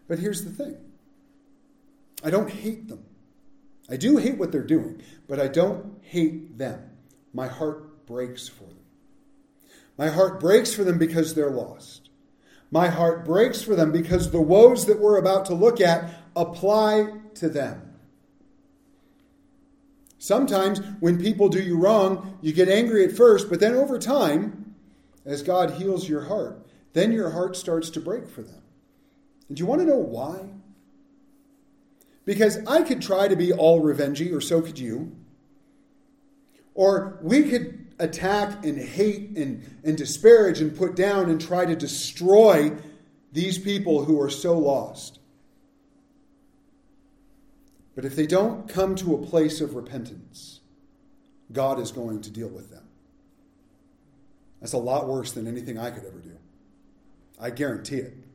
[0.09, 0.77] But here's the thing
[2.25, 3.05] I don't hate them.
[3.89, 6.91] I do hate what they're doing, but I don't hate them.
[7.33, 8.79] My heart breaks for them.
[9.99, 12.11] My heart breaks for them because they're lost.
[12.71, 17.13] My heart breaks for them because the woes that we're about to look at apply
[17.35, 17.95] to them.
[20.19, 24.75] Sometimes when people do you wrong, you get angry at first, but then over time,
[25.25, 28.63] as God heals your heart, then your heart starts to break for them.
[29.53, 30.41] Do you want to know why?
[32.25, 35.17] Because I could try to be all revengey, or so could you.
[36.75, 41.77] Or we could attack and hate and, and disparage and put down and try to
[41.77, 42.73] destroy
[43.33, 45.21] these people who are so lost.
[47.95, 50.61] But if they don't come to a place of repentance,
[51.53, 52.85] God is going to deal with them.
[54.61, 56.37] That's a lot worse than anything I could ever do.
[57.41, 58.26] I guarantee it.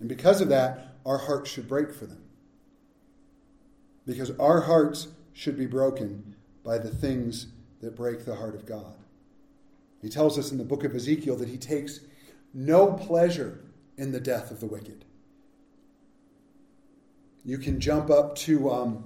[0.00, 2.22] And because of that, our hearts should break for them.
[4.06, 7.46] Because our hearts should be broken by the things
[7.80, 8.94] that break the heart of God.
[10.02, 12.00] He tells us in the book of Ezekiel that he takes
[12.52, 13.60] no pleasure
[13.96, 15.04] in the death of the wicked.
[17.44, 19.04] You can jump up to, um,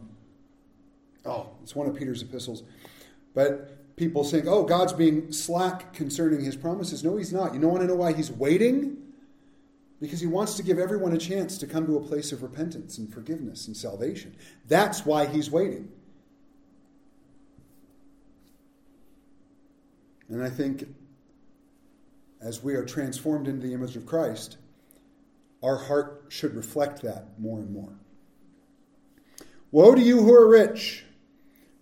[1.24, 2.62] oh, it's one of Peter's epistles.
[3.34, 7.04] But people think, oh, God's being slack concerning his promises.
[7.04, 7.54] No, he's not.
[7.54, 8.99] You don't want to know why he's waiting?
[10.00, 12.98] Because he wants to give everyone a chance to come to a place of repentance
[12.98, 14.34] and forgiveness and salvation.
[14.66, 15.90] That's why he's waiting.
[20.28, 20.84] And I think
[22.40, 24.56] as we are transformed into the image of Christ,
[25.62, 27.92] our heart should reflect that more and more.
[29.72, 31.04] Woe to you who are rich,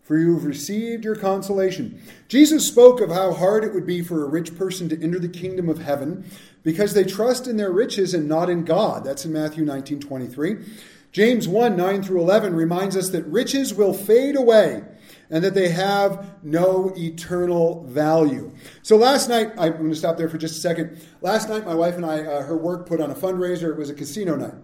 [0.09, 2.03] for you have received your consolation.
[2.29, 5.29] Jesus spoke of how hard it would be for a rich person to enter the
[5.29, 6.25] kingdom of heaven
[6.63, 9.05] because they trust in their riches and not in God.
[9.05, 10.65] That's in Matthew 19 23.
[11.13, 14.83] James 1 9 through 11 reminds us that riches will fade away
[15.29, 18.51] and that they have no eternal value.
[18.81, 21.03] So last night, I'm going to stop there for just a second.
[21.21, 23.73] Last night, my wife and I, uh, her work put on a fundraiser.
[23.73, 24.55] It was a casino night.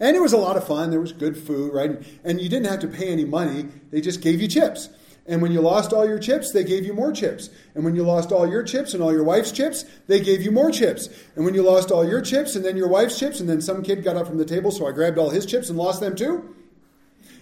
[0.00, 0.90] And it was a lot of fun.
[0.90, 2.02] There was good food, right?
[2.24, 4.88] And you didn't have to pay any money, they just gave you chips.
[5.26, 7.48] And when you lost all your chips, they gave you more chips.
[7.74, 10.50] And when you lost all your chips and all your wife's chips, they gave you
[10.50, 11.08] more chips.
[11.34, 13.82] And when you lost all your chips and then your wife's chips, and then some
[13.82, 16.14] kid got up from the table, so I grabbed all his chips and lost them
[16.14, 16.54] too,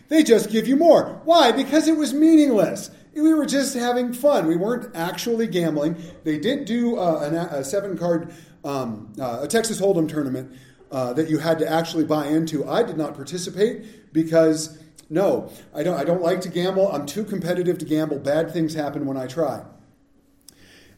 [0.08, 1.20] they just give you more.
[1.24, 1.50] Why?
[1.50, 2.90] Because it was meaningless.
[3.14, 4.46] We were just having fun.
[4.46, 5.96] We weren't actually gambling.
[6.22, 8.32] They didn't do uh, a, a seven card,
[8.64, 10.56] um, uh, a Texas Hold'em tournament
[10.92, 12.68] uh, that you had to actually buy into.
[12.68, 14.78] I did not participate because
[15.10, 16.90] No, I don't, I don't like to gamble.
[16.90, 18.18] I'm too competitive to gamble.
[18.18, 19.62] Bad things happen when I try.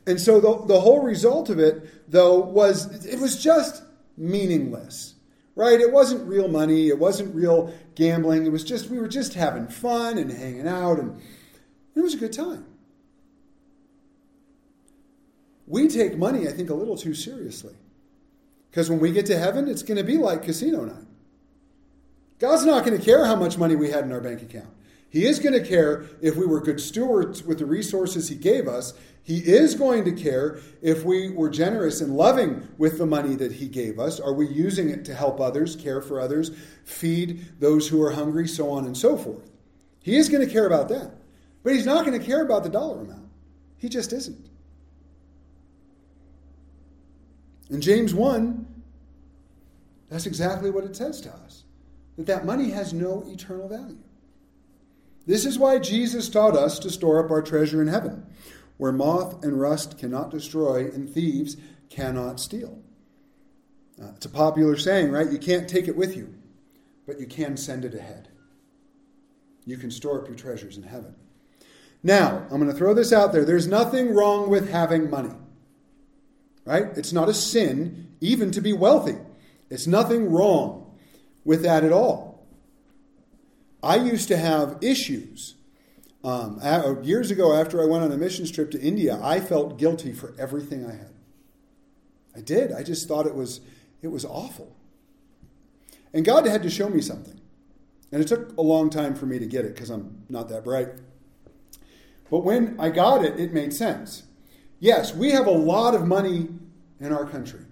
[0.06, 3.82] And so the, the whole result of it, though, was it was just
[4.16, 5.14] meaningless,
[5.56, 5.80] right?
[5.80, 6.88] It wasn't real money.
[6.88, 8.46] It wasn't real gambling.
[8.46, 11.20] It was just, we were just having fun and hanging out, and
[11.96, 12.66] it was a good time.
[15.66, 17.74] We take money, I think, a little too seriously.
[18.74, 21.06] Because when we get to heaven, it's going to be like casino night.
[22.40, 24.68] God's not going to care how much money we had in our bank account.
[25.08, 28.66] He is going to care if we were good stewards with the resources He gave
[28.66, 28.92] us.
[29.22, 33.52] He is going to care if we were generous and loving with the money that
[33.52, 34.18] He gave us.
[34.18, 36.50] Are we using it to help others, care for others,
[36.82, 39.52] feed those who are hungry, so on and so forth?
[40.00, 41.12] He is going to care about that.
[41.62, 43.28] But He's not going to care about the dollar amount.
[43.76, 44.50] He just isn't.
[47.70, 48.63] In James 1,
[50.08, 51.64] that's exactly what it says to us
[52.16, 53.98] that that money has no eternal value.
[55.26, 58.26] This is why Jesus taught us to store up our treasure in heaven,
[58.76, 61.56] where moth and rust cannot destroy and thieves
[61.88, 62.82] cannot steal.
[64.00, 65.30] Uh, it's a popular saying, right?
[65.30, 66.34] You can't take it with you,
[67.06, 68.28] but you can send it ahead.
[69.64, 71.14] You can store up your treasures in heaven.
[72.02, 73.46] Now, I'm going to throw this out there.
[73.46, 75.32] There's nothing wrong with having money,
[76.66, 76.86] right?
[76.96, 79.16] It's not a sin even to be wealthy.
[79.70, 80.96] It's nothing wrong
[81.44, 82.46] with that at all.
[83.82, 85.56] I used to have issues.
[86.22, 86.58] Um,
[87.02, 90.34] years ago, after I went on a missions trip to India, I felt guilty for
[90.38, 91.12] everything I had.
[92.34, 92.72] I did.
[92.72, 93.60] I just thought it was
[94.02, 94.74] it was awful.
[96.12, 97.40] And God had to show me something.
[98.12, 100.64] And it took a long time for me to get it because I'm not that
[100.64, 100.88] bright.
[102.30, 104.24] But when I got it, it made sense.
[104.78, 106.48] Yes, we have a lot of money
[107.00, 107.64] in our country.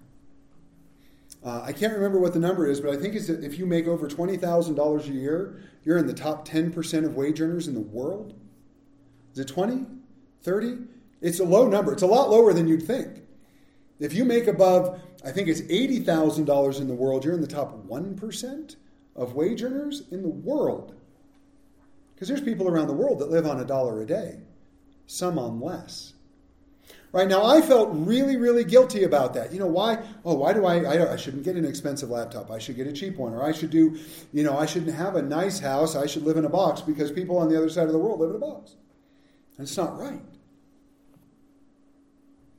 [1.43, 3.65] Uh, I can't remember what the number is, but I think it's that if you
[3.65, 7.81] make over $20,000 a year, you're in the top 10% of wage earners in the
[7.81, 8.33] world.
[9.33, 9.85] Is it 20?
[10.41, 10.77] 30?
[11.21, 11.91] It's a low number.
[11.91, 13.23] It's a lot lower than you'd think.
[13.99, 17.87] If you make above, I think it's $80,000 in the world, you're in the top
[17.87, 18.75] 1%
[19.15, 20.95] of wage earners in the world.
[22.13, 24.39] Because there's people around the world that live on a dollar a day,
[25.07, 26.13] some on less.
[27.13, 29.53] Right now, I felt really, really guilty about that.
[29.53, 30.03] You know why?
[30.25, 31.13] Oh, why do I, I?
[31.13, 32.49] I shouldn't get an expensive laptop.
[32.49, 33.99] I should get a cheap one, or I should do,
[34.33, 35.95] you know, I shouldn't have a nice house.
[35.95, 38.19] I should live in a box because people on the other side of the world
[38.19, 38.75] live in a box,
[39.57, 40.23] and it's not right.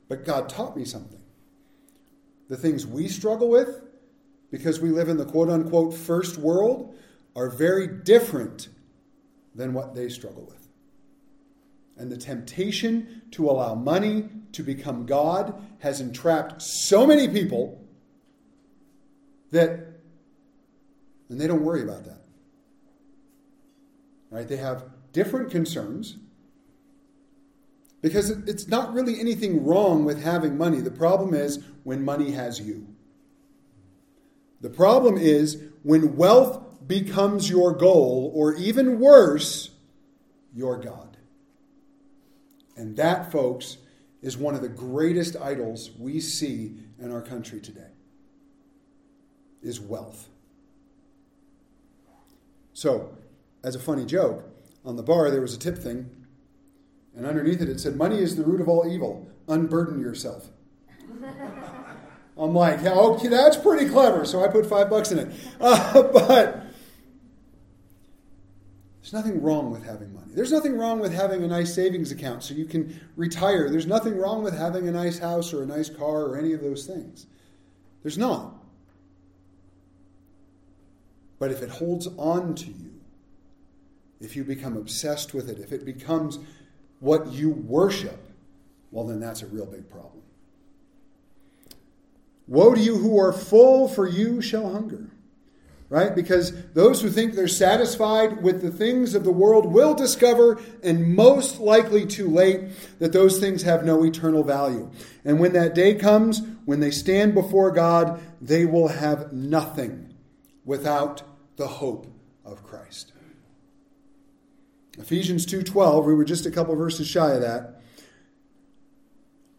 [0.07, 1.21] But God taught me something.
[2.47, 3.81] The things we struggle with,
[4.51, 6.95] because we live in the quote unquote first world,
[7.35, 8.69] are very different
[9.53, 10.64] than what they struggle with.
[11.97, 17.85] And the temptation to allow money to become God has entrapped so many people
[19.51, 19.79] that,
[21.29, 22.21] and they don't worry about that.
[24.29, 24.47] Right?
[24.47, 24.83] They have
[25.13, 26.17] different concerns
[28.01, 30.81] because it's not really anything wrong with having money.
[30.81, 32.87] The problem is when money has you.
[34.61, 39.71] The problem is when wealth becomes your goal, or even worse,
[40.53, 41.14] your God.
[42.75, 43.77] And that, folks,
[44.21, 47.91] is one of the greatest idols we see in our country today
[49.61, 50.29] is wealth.
[52.73, 53.17] So,
[53.63, 54.43] as a funny joke,
[54.83, 56.09] on the bar there was a tip thing,
[57.15, 59.27] and underneath it it said, Money is the root of all evil.
[59.47, 60.49] Unburden yourself.
[62.37, 64.25] I'm like, okay, that's pretty clever.
[64.25, 65.33] So I put five bucks in it.
[65.59, 66.64] Uh, but
[69.05, 70.31] there's nothing wrong with having money.
[70.33, 73.69] There's nothing wrong with having a nice savings account so you can retire.
[73.69, 76.61] There's nothing wrong with having a nice house or a nice car or any of
[76.61, 77.27] those things.
[78.01, 78.55] There's not.
[81.37, 82.99] But if it holds on to you,
[84.19, 86.39] if you become obsessed with it, if it becomes
[86.99, 88.31] what you worship,
[88.89, 90.23] well, then that's a real big problem.
[92.47, 95.11] Woe to you who are full, for you shall hunger
[95.89, 96.15] right?
[96.15, 101.15] Because those who think they're satisfied with the things of the world will discover, and
[101.15, 102.69] most likely too late,
[102.99, 104.89] that those things have no eternal value.
[105.23, 110.13] And when that day comes, when they stand before God, they will have nothing
[110.63, 111.21] without
[111.57, 112.07] the hope
[112.43, 113.11] of Christ.
[114.97, 117.81] Ephesians 2:12, we were just a couple verses shy of that.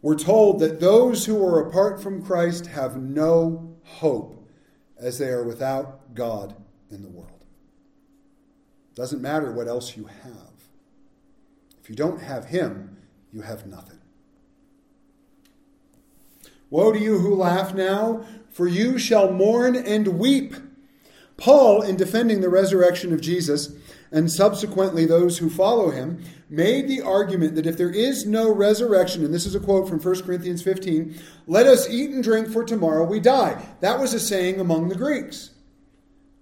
[0.01, 4.36] We're told that those who are apart from Christ have no hope
[4.99, 6.55] as they are without God
[6.89, 7.43] in the world.
[8.95, 10.53] Doesn't matter what else you have.
[11.79, 12.97] If you don't have Him,
[13.31, 13.99] you have nothing.
[16.69, 20.55] Woe to you who laugh now, for you shall mourn and weep.
[21.37, 23.73] Paul, in defending the resurrection of Jesus,
[24.11, 29.23] and subsequently those who follow him, made the argument that if there is no resurrection,
[29.25, 32.63] and this is a quote from 1 Corinthians 15, let us eat and drink, for
[32.63, 33.61] tomorrow we die.
[33.81, 35.51] That was a saying among the Greeks.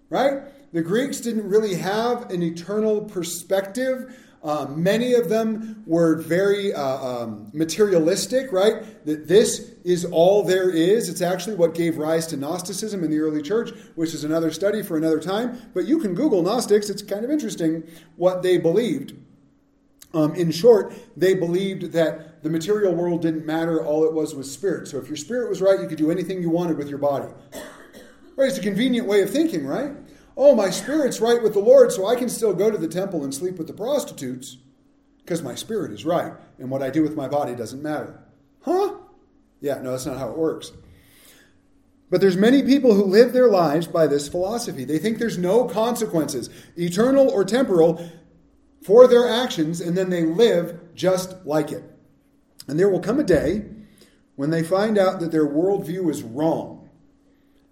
[0.10, 0.44] Right?
[0.74, 6.84] The Greeks didn't really have an eternal perspective uh, many of them were very uh,
[6.84, 9.04] um, materialistic, right?
[9.04, 11.10] That this is all there is.
[11.10, 14.84] It's actually what gave rise to Gnosticism in the early church, which is another study
[14.84, 15.60] for another time.
[15.74, 17.88] But you can Google Gnostics, it's kind of interesting
[18.18, 19.14] what they believed.
[20.16, 24.52] Um, in short, they believed that the material world didn't matter, all it was was
[24.52, 24.88] spirit.
[24.88, 27.32] So if your spirit was right, you could do anything you wanted with your body.
[28.38, 28.50] Right?
[28.50, 29.92] It's a convenient way of thinking, right?
[30.38, 33.24] oh, my spirit's right with the Lord, so I can still go to the temple
[33.24, 34.58] and sleep with the prostitutes
[35.20, 38.20] because my spirit is right, and what I do with my body doesn't matter.
[38.62, 38.96] Huh?
[39.62, 40.72] Yeah, no, that's not how it works.
[42.12, 44.86] But there's many people who live their lives by this philosophy.
[44.86, 48.12] They think there's no consequences, eternal or temporal,
[48.86, 51.84] for their actions, and then they live just like it.
[52.68, 53.66] And there will come a day
[54.36, 56.88] when they find out that their worldview is wrong.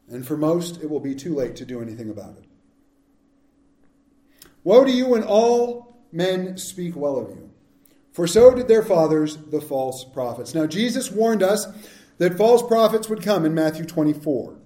[0.10, 2.46] And for most, it will be too late to do anything about it.
[4.64, 7.52] Woe to you when all men speak well of you,
[8.12, 10.56] for so did their fathers, the false prophets.
[10.56, 11.68] Now, Jesus warned us
[12.18, 14.58] that false prophets would come in Matthew 24.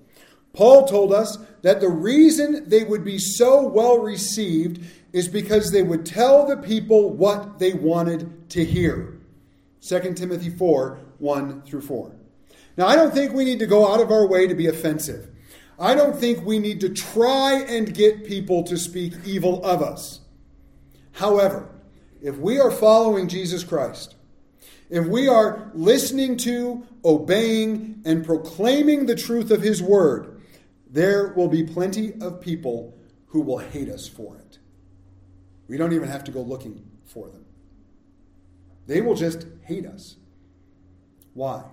[0.53, 5.83] Paul told us that the reason they would be so well received is because they
[5.83, 9.19] would tell the people what they wanted to hear.
[9.81, 12.15] 2 Timothy 4 1 through 4.
[12.77, 15.29] Now, I don't think we need to go out of our way to be offensive.
[15.79, 20.21] I don't think we need to try and get people to speak evil of us.
[21.13, 21.69] However,
[22.21, 24.15] if we are following Jesus Christ,
[24.89, 30.41] if we are listening to, obeying, and proclaiming the truth of His Word,
[30.89, 32.97] there will be plenty of people
[33.27, 34.46] who will hate us for it.
[35.67, 37.45] We don't even have to go looking for them.
[38.85, 40.15] They will just hate us.
[41.33, 41.63] Why?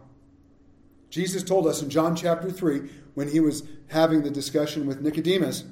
[1.11, 5.65] Jesus told us in John chapter 3 when he was having the discussion with Nicodemus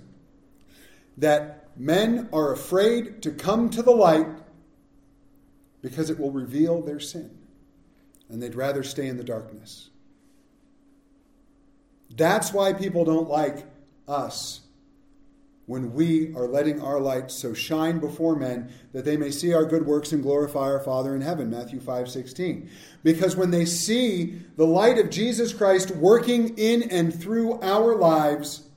[1.19, 4.27] that men are afraid to come to the light
[5.83, 7.37] because it will reveal their sin,
[8.29, 9.91] and they'd rather stay in the darkness.
[12.17, 13.67] That's why people don't like
[14.07, 14.62] us
[15.73, 19.65] when we are letting our light so shine before men that they may see our
[19.65, 21.49] good works and glorify our Father in heaven.
[21.49, 22.69] Matthew 5 16.
[23.03, 28.69] Because when they see the light of Jesus Christ working in and through our lives,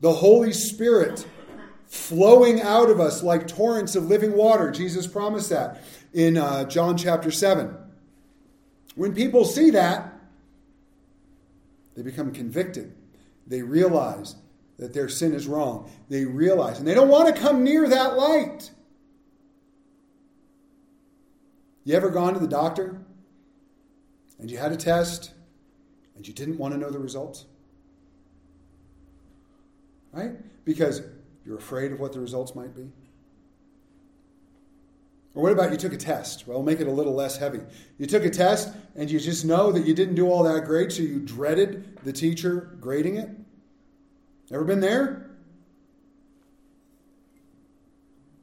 [0.00, 1.24] the Holy Spirit
[1.86, 6.96] flowing out of us like torrents of living water, Jesus promised that in uh, John
[6.96, 7.76] chapter 7.
[8.96, 10.12] When people see that,
[11.94, 12.92] they become convicted.
[13.46, 14.34] They realize
[14.82, 15.88] that their sin is wrong.
[16.08, 18.72] They realize, and they don't want to come near that light.
[21.84, 23.00] You ever gone to the doctor
[24.40, 25.34] and you had a test
[26.16, 27.44] and you didn't want to know the results?
[30.10, 30.32] Right?
[30.64, 31.02] Because
[31.46, 32.90] you're afraid of what the results might be.
[35.34, 36.48] Or what about you took a test?
[36.48, 37.60] Well, make it a little less heavy.
[37.98, 40.90] You took a test and you just know that you didn't do all that great,
[40.90, 43.30] so you dreaded the teacher grading it.
[44.52, 45.30] Ever been there?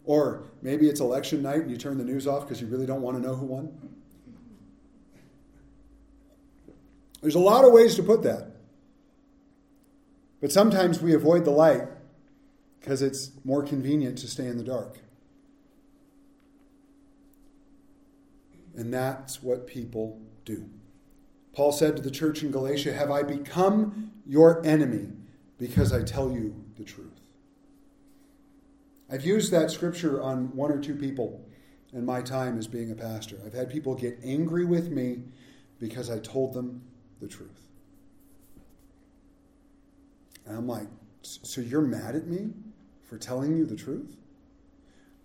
[0.05, 3.01] Or maybe it's election night and you turn the news off because you really don't
[3.01, 3.71] want to know who won.
[7.21, 8.47] There's a lot of ways to put that.
[10.41, 11.83] But sometimes we avoid the light
[12.79, 14.97] because it's more convenient to stay in the dark.
[18.75, 20.69] And that's what people do.
[21.53, 25.09] Paul said to the church in Galatia, Have I become your enemy
[25.59, 27.19] because I tell you the truth.
[29.11, 31.45] I've used that scripture on one or two people
[31.93, 33.37] in my time as being a pastor.
[33.45, 35.23] I've had people get angry with me
[35.79, 36.81] because I told them
[37.19, 37.49] the truth.
[40.45, 40.87] And I'm like,
[41.21, 42.51] so you're mad at me
[43.09, 44.15] for telling you the truth?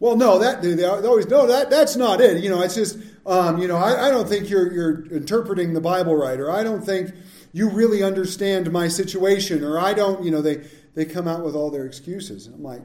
[0.01, 2.43] Well, no, that they, they always no, that that's not it.
[2.43, 5.81] You know, it's just um, you know, I, I don't think you're you're interpreting the
[5.81, 7.15] Bible right, or I don't think
[7.55, 11.55] you really understand my situation, or I don't, you know, they, they come out with
[11.55, 12.49] all their excuses.
[12.49, 12.83] I'm like,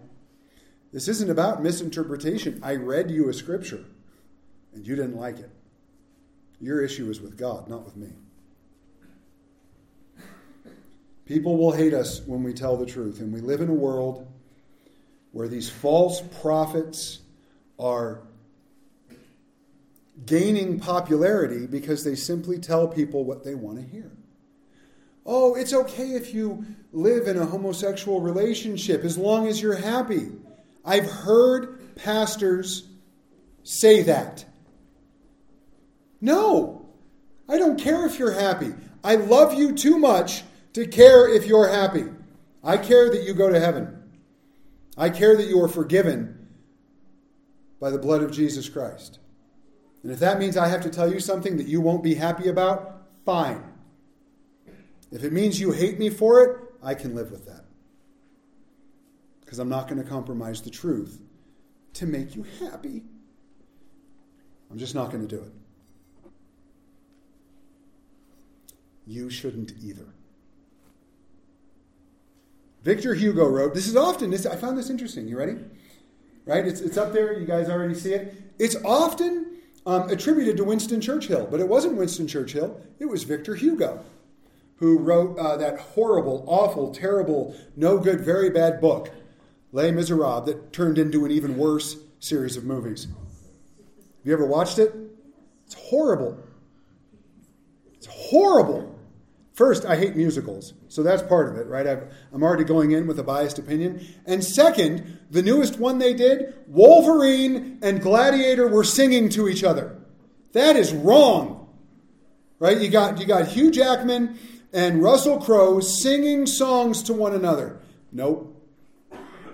[0.93, 2.59] this isn't about misinterpretation.
[2.61, 3.83] I read you a scripture,
[4.75, 5.49] and you didn't like it.
[6.61, 8.09] Your issue is with God, not with me.
[11.25, 14.31] People will hate us when we tell the truth, and we live in a world
[15.31, 17.21] where these false prophets
[17.79, 18.21] are
[20.27, 24.11] gaining popularity because they simply tell people what they want to hear
[25.25, 30.29] oh, it's okay if you live in a homosexual relationship as long as you're happy.
[30.83, 32.87] I've heard pastors
[33.63, 34.45] say that.
[36.21, 36.89] No,
[37.47, 38.73] I don't care if you're happy.
[39.03, 40.43] I love you too much
[40.73, 42.05] to care if you're happy.
[42.63, 44.03] I care that you go to heaven.
[44.97, 46.47] I care that you are forgiven
[47.79, 49.19] by the blood of Jesus Christ.
[50.03, 52.49] And if that means I have to tell you something that you won't be happy
[52.49, 53.63] about, fine.
[55.11, 57.65] If it means you hate me for it, I can live with that.
[59.41, 61.19] Because I'm not going to compromise the truth
[61.93, 63.03] to make you happy.
[64.69, 65.51] I'm just not going to do it.
[69.07, 70.05] You shouldn't either.
[72.83, 75.27] Victor Hugo wrote, this is often, this, I found this interesting.
[75.27, 75.57] You ready?
[76.45, 76.65] Right?
[76.65, 77.37] It's, it's up there.
[77.37, 78.35] You guys already see it.
[78.59, 79.57] It's often
[79.87, 82.79] um, attributed to Winston Churchill, but it wasn't Winston Churchill.
[82.99, 84.03] It was Victor Hugo
[84.79, 89.11] who wrote uh, that horrible, awful, terrible, no good, very bad book,
[89.71, 93.05] Les Miserables, that turned into an even worse series of movies.
[93.05, 94.93] Have you ever watched it?
[95.65, 96.37] It's horrible.
[97.93, 98.95] It's horrible.
[99.53, 101.85] First, I hate musicals, so that's part of it, right?
[101.85, 101.97] i
[102.33, 104.05] am already going in with a biased opinion.
[104.25, 109.97] And second, the newest one they did, Wolverine and Gladiator were singing to each other.
[110.53, 111.67] That is wrong,
[112.59, 112.79] right?
[112.79, 114.39] You got you got Hugh Jackman
[114.73, 117.79] and Russell Crowe singing songs to one another.
[118.11, 118.55] Nope.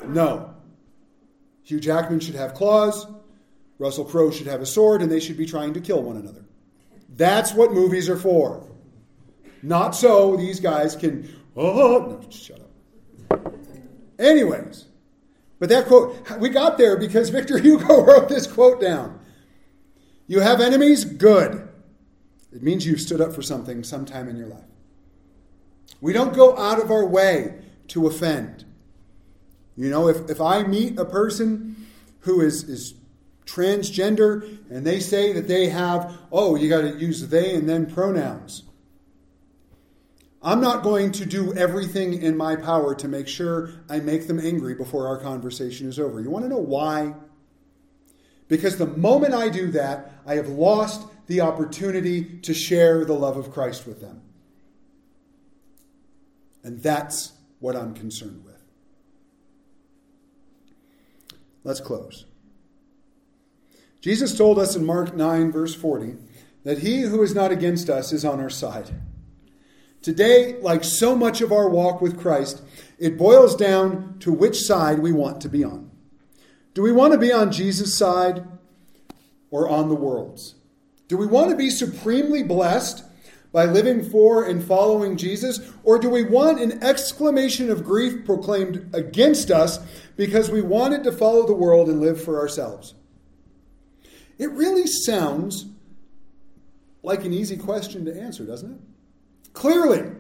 [0.06, 0.54] No.
[1.64, 3.08] Hugh Jackman should have claws,
[3.80, 6.46] Russell Crowe should have a sword, and they should be trying to kill one another.
[7.10, 8.66] That's what movies are for.
[9.64, 13.54] Not so these guys can, oh, no, shut up.
[14.20, 14.86] Anyways,
[15.60, 19.20] but that quote, we got there because Victor Hugo wrote this quote down.
[20.28, 21.04] You have enemies?
[21.06, 21.68] Good.
[22.52, 24.64] It means you've stood up for something sometime in your life.
[26.02, 28.66] We don't go out of our way to offend.
[29.76, 31.88] You know, if, if I meet a person
[32.22, 32.94] who is, is
[33.46, 37.92] transgender and they say that they have, oh, you got to use they and then
[37.92, 38.64] pronouns.
[40.42, 44.40] I'm not going to do everything in my power to make sure I make them
[44.40, 46.22] angry before our conversation is over.
[46.22, 47.16] You want to know why?
[48.48, 53.38] Because the moment I do that, I have lost the opportunity to share the love
[53.38, 54.22] of Christ with them.
[56.66, 58.58] And that's what I'm concerned with.
[61.64, 62.26] Let's close.
[64.02, 66.16] Jesus told us in Mark 9, verse 40,
[66.64, 68.90] that he who is not against us is on our side.
[70.02, 72.64] Today, like so much of our walk with Christ,
[72.98, 75.92] it boils down to which side we want to be on.
[76.74, 78.44] Do we want to be on Jesus' side
[79.52, 80.56] or on the world's?
[81.08, 83.04] Do we want to be supremely blessed
[83.56, 85.72] by living for and following Jesus?
[85.86, 89.80] Or do we want an exclamation of grief proclaimed against us
[90.18, 92.96] because we wanted to follow the world and live for ourselves?
[94.38, 95.68] It really sounds
[97.02, 99.54] like an easy question to answer, doesn't it?
[99.54, 100.12] Clearly,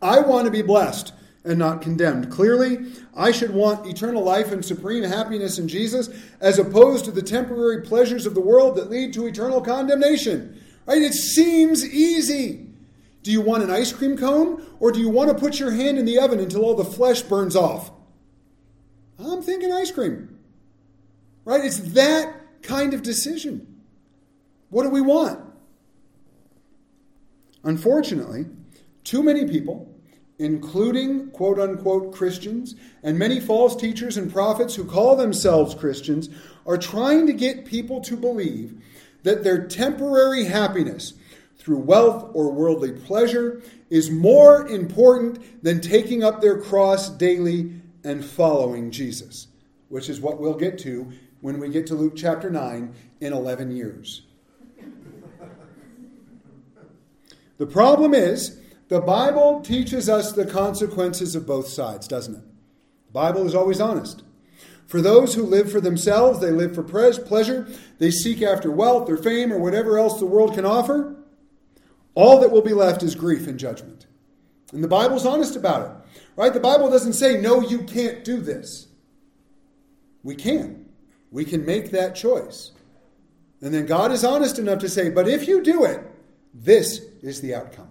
[0.00, 1.12] I want to be blessed
[1.42, 2.30] and not condemned.
[2.30, 6.08] Clearly, I should want eternal life and supreme happiness in Jesus
[6.40, 10.62] as opposed to the temporary pleasures of the world that lead to eternal condemnation.
[10.88, 11.02] Right?
[11.02, 12.66] It seems easy.
[13.22, 15.98] Do you want an ice cream cone or do you want to put your hand
[15.98, 17.90] in the oven until all the flesh burns off?
[19.18, 20.38] I'm thinking ice cream.
[21.44, 21.62] Right?
[21.62, 23.82] It's that kind of decision.
[24.70, 25.40] What do we want?
[27.64, 28.46] Unfortunately,
[29.04, 29.94] too many people,
[30.38, 36.30] including quote unquote Christians and many false teachers and prophets who call themselves Christians,
[36.66, 38.82] are trying to get people to believe
[39.22, 41.14] that their temporary happiness
[41.56, 47.72] through wealth or worldly pleasure is more important than taking up their cross daily
[48.04, 49.48] and following Jesus,
[49.88, 53.70] which is what we'll get to when we get to Luke chapter 9 in 11
[53.70, 54.22] years.
[57.58, 62.42] The problem is, the Bible teaches us the consequences of both sides, doesn't it?
[63.08, 64.22] The Bible is always honest.
[64.88, 67.68] For those who live for themselves, they live for pleasure,
[67.98, 71.14] they seek after wealth or fame or whatever else the world can offer,
[72.14, 74.06] all that will be left is grief and judgment.
[74.72, 76.22] And the Bible's honest about it.
[76.36, 76.54] Right?
[76.54, 78.88] The Bible doesn't say, no, you can't do this.
[80.22, 80.86] We can.
[81.30, 82.72] We can make that choice.
[83.60, 86.00] And then God is honest enough to say, but if you do it,
[86.54, 87.87] this is the outcome.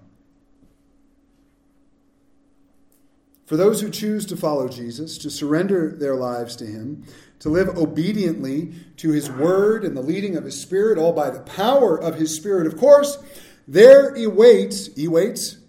[3.47, 7.05] For those who choose to follow Jesus, to surrender their lives to Him,
[7.39, 11.39] to live obediently to His Word and the leading of His Spirit, all by the
[11.39, 13.17] power of His Spirit, of course,
[13.65, 15.59] there awaits, awaits,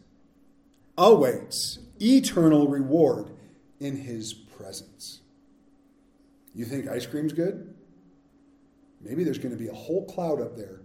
[0.99, 3.31] awaits eternal reward
[3.79, 5.21] in His presence.
[6.57, 7.73] You think ice cream's good?
[9.01, 10.81] Maybe there's going to be a whole cloud up there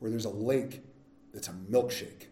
[0.00, 0.82] where there's a lake
[1.32, 2.26] that's a milkshake.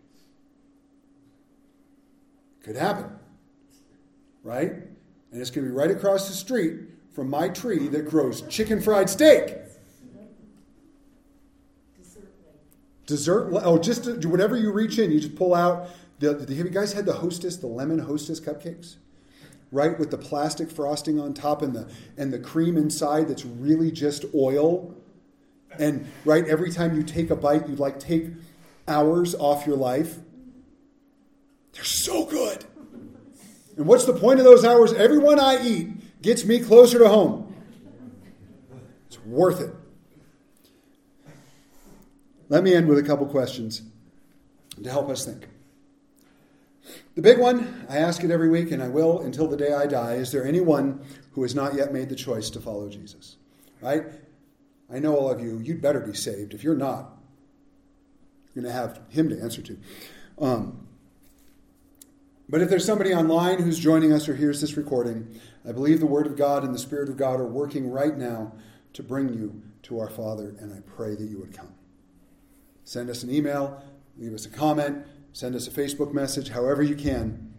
[2.64, 3.20] Could happen,
[4.44, 4.70] right?
[4.70, 6.82] And it's going to be right across the street
[7.12, 9.56] from my tree that grows chicken fried steak.
[13.06, 15.90] Dessert, oh, just to, whatever you reach in, you just pull out.
[16.20, 18.96] The, the, have you guys had the Hostess, the lemon Hostess cupcakes?
[19.70, 23.90] Right, with the plastic frosting on top and the and the cream inside that's really
[23.90, 24.94] just oil.
[25.78, 28.28] And right, every time you take a bite, you like take
[28.86, 30.18] hours off your life.
[31.72, 32.64] They're so good.
[33.76, 34.92] And what's the point of those hours?
[34.92, 37.54] Everyone I eat gets me closer to home.
[39.06, 39.74] It's worth it.
[42.48, 43.82] Let me end with a couple questions
[44.82, 45.48] to help us think.
[47.14, 49.86] The big one, I ask it every week, and I will until the day I
[49.86, 51.00] die is there anyone
[51.32, 53.36] who has not yet made the choice to follow Jesus?
[53.80, 54.04] Right?
[54.92, 56.54] I know all of you, you'd better be saved.
[56.54, 57.16] If you're not,
[58.54, 59.78] you're going to have him to answer to.
[60.38, 60.83] Um,
[62.48, 66.06] but if there's somebody online who's joining us or hears this recording, I believe the
[66.06, 68.52] Word of God and the Spirit of God are working right now
[68.92, 71.74] to bring you to our Father, and I pray that you would come.
[72.84, 73.82] Send us an email,
[74.18, 77.54] leave us a comment, send us a Facebook message, however you can,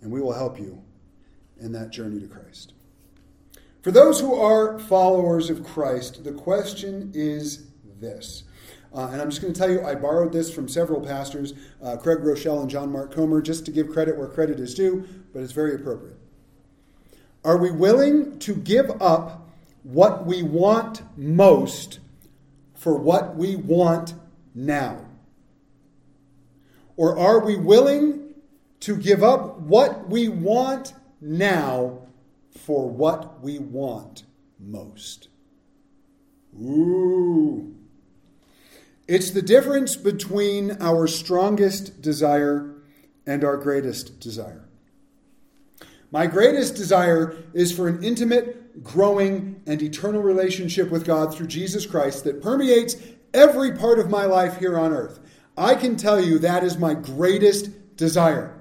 [0.00, 0.82] and we will help you
[1.60, 2.74] in that journey to Christ.
[3.82, 7.66] For those who are followers of Christ, the question is
[8.00, 8.44] this.
[8.94, 11.96] Uh, and I'm just going to tell you, I borrowed this from several pastors, uh,
[11.96, 15.42] Craig Groeschel and John Mark Comer, just to give credit where credit is due, but
[15.42, 16.16] it's very appropriate.
[17.44, 19.48] Are we willing to give up
[19.82, 21.98] what we want most
[22.74, 24.14] for what we want
[24.54, 25.04] now?
[26.96, 28.34] Or are we willing
[28.80, 31.98] to give up what we want now
[32.50, 34.22] for what we want
[34.60, 35.28] most?
[36.56, 37.74] Ooh.
[39.06, 42.74] It's the difference between our strongest desire
[43.26, 44.68] and our greatest desire.
[46.10, 51.86] My greatest desire is for an intimate growing, and eternal relationship with God through Jesus
[51.86, 52.96] Christ that permeates
[53.32, 55.20] every part of my life here on earth.
[55.56, 58.52] I can tell you that is my greatest desire.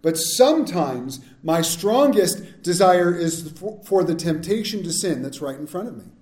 [0.00, 3.52] But sometimes my strongest desire is
[3.84, 6.12] for the temptation to sin that's right in front of me.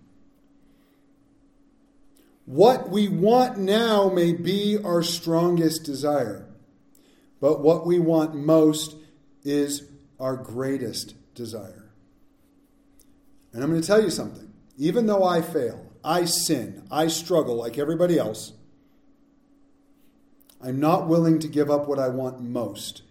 [2.47, 6.49] What we want now may be our strongest desire,
[7.41, 8.95] but what we want most
[9.43, 9.89] is
[10.21, 11.91] our greatest desire.
[13.53, 14.53] And I'm going to tell you something.
[14.79, 18.53] Even though I fail, I sin, I struggle like everybody else,
[20.63, 23.03] I'm not willing to give up what I want most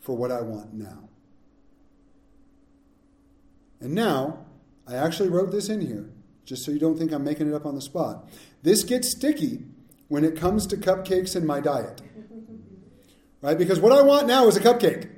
[0.00, 1.08] for what I want now.
[3.80, 4.46] And now,
[4.86, 6.10] I actually wrote this in here,
[6.48, 8.26] just so you don't think I'm making it up on the spot.
[8.62, 9.64] This gets sticky
[10.08, 12.00] when it comes to cupcakes in my diet.
[13.42, 13.58] Right?
[13.58, 15.10] Because what I want now is a cupcake.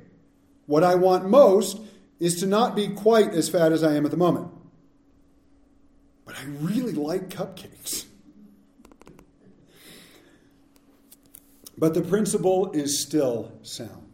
[0.65, 1.79] What I want most
[2.19, 4.51] is to not be quite as fat as I am at the moment.
[6.25, 8.05] But I really like cupcakes.
[11.77, 14.10] But the principle is still sound.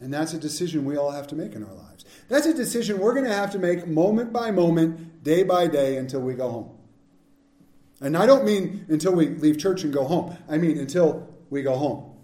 [0.00, 2.04] And that's a decision we all have to make in our lives.
[2.28, 5.96] That's a decision we're going to have to make moment by moment, day by day,
[5.96, 6.70] until we go home.
[8.00, 11.62] And I don't mean until we leave church and go home, I mean until we
[11.62, 12.16] go home.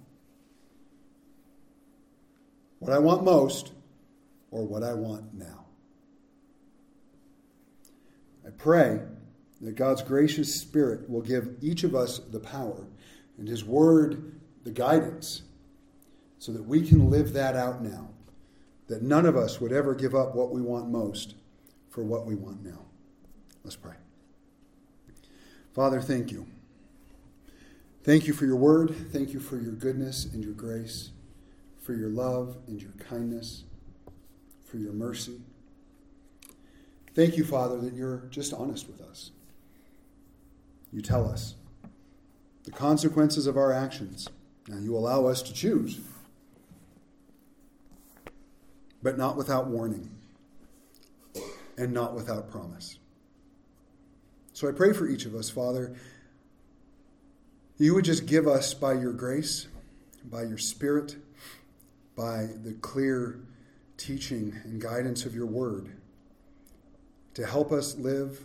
[2.78, 3.72] What I want most
[4.50, 5.66] or what I want now.
[8.46, 9.00] I pray
[9.60, 12.86] that God's gracious Spirit will give each of us the power
[13.38, 15.42] and His Word the guidance
[16.46, 18.08] so that we can live that out now.
[18.86, 21.34] That none of us would ever give up what we want most
[21.90, 22.82] for what we want now.
[23.64, 23.94] Let's pray.
[25.74, 26.46] Father, thank you.
[28.04, 28.94] Thank you for your word.
[29.10, 31.10] Thank you for your goodness and your grace,
[31.82, 33.64] for your love and your kindness
[34.64, 35.40] for your mercy.
[37.12, 39.32] Thank you, Father, that you're just honest with us.
[40.92, 41.56] You tell us
[42.62, 44.28] the consequences of our actions.
[44.68, 45.98] Now, you allow us to choose,
[49.06, 50.10] but not without warning
[51.78, 52.98] and not without promise.
[54.52, 55.94] So I pray for each of us, Father,
[57.78, 59.68] you would just give us by your grace,
[60.24, 61.14] by your Spirit,
[62.16, 63.38] by the clear
[63.96, 65.92] teaching and guidance of your word
[67.34, 68.40] to help us live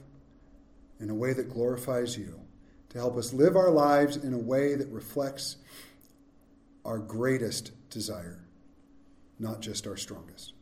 [0.99, 2.39] in a way that glorifies you,
[2.89, 5.55] to help us live our lives in a way that reflects
[6.85, 8.45] our greatest desire,
[9.41, 10.53] not just our strongest.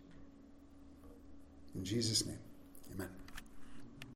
[1.75, 2.39] In Jesus' name.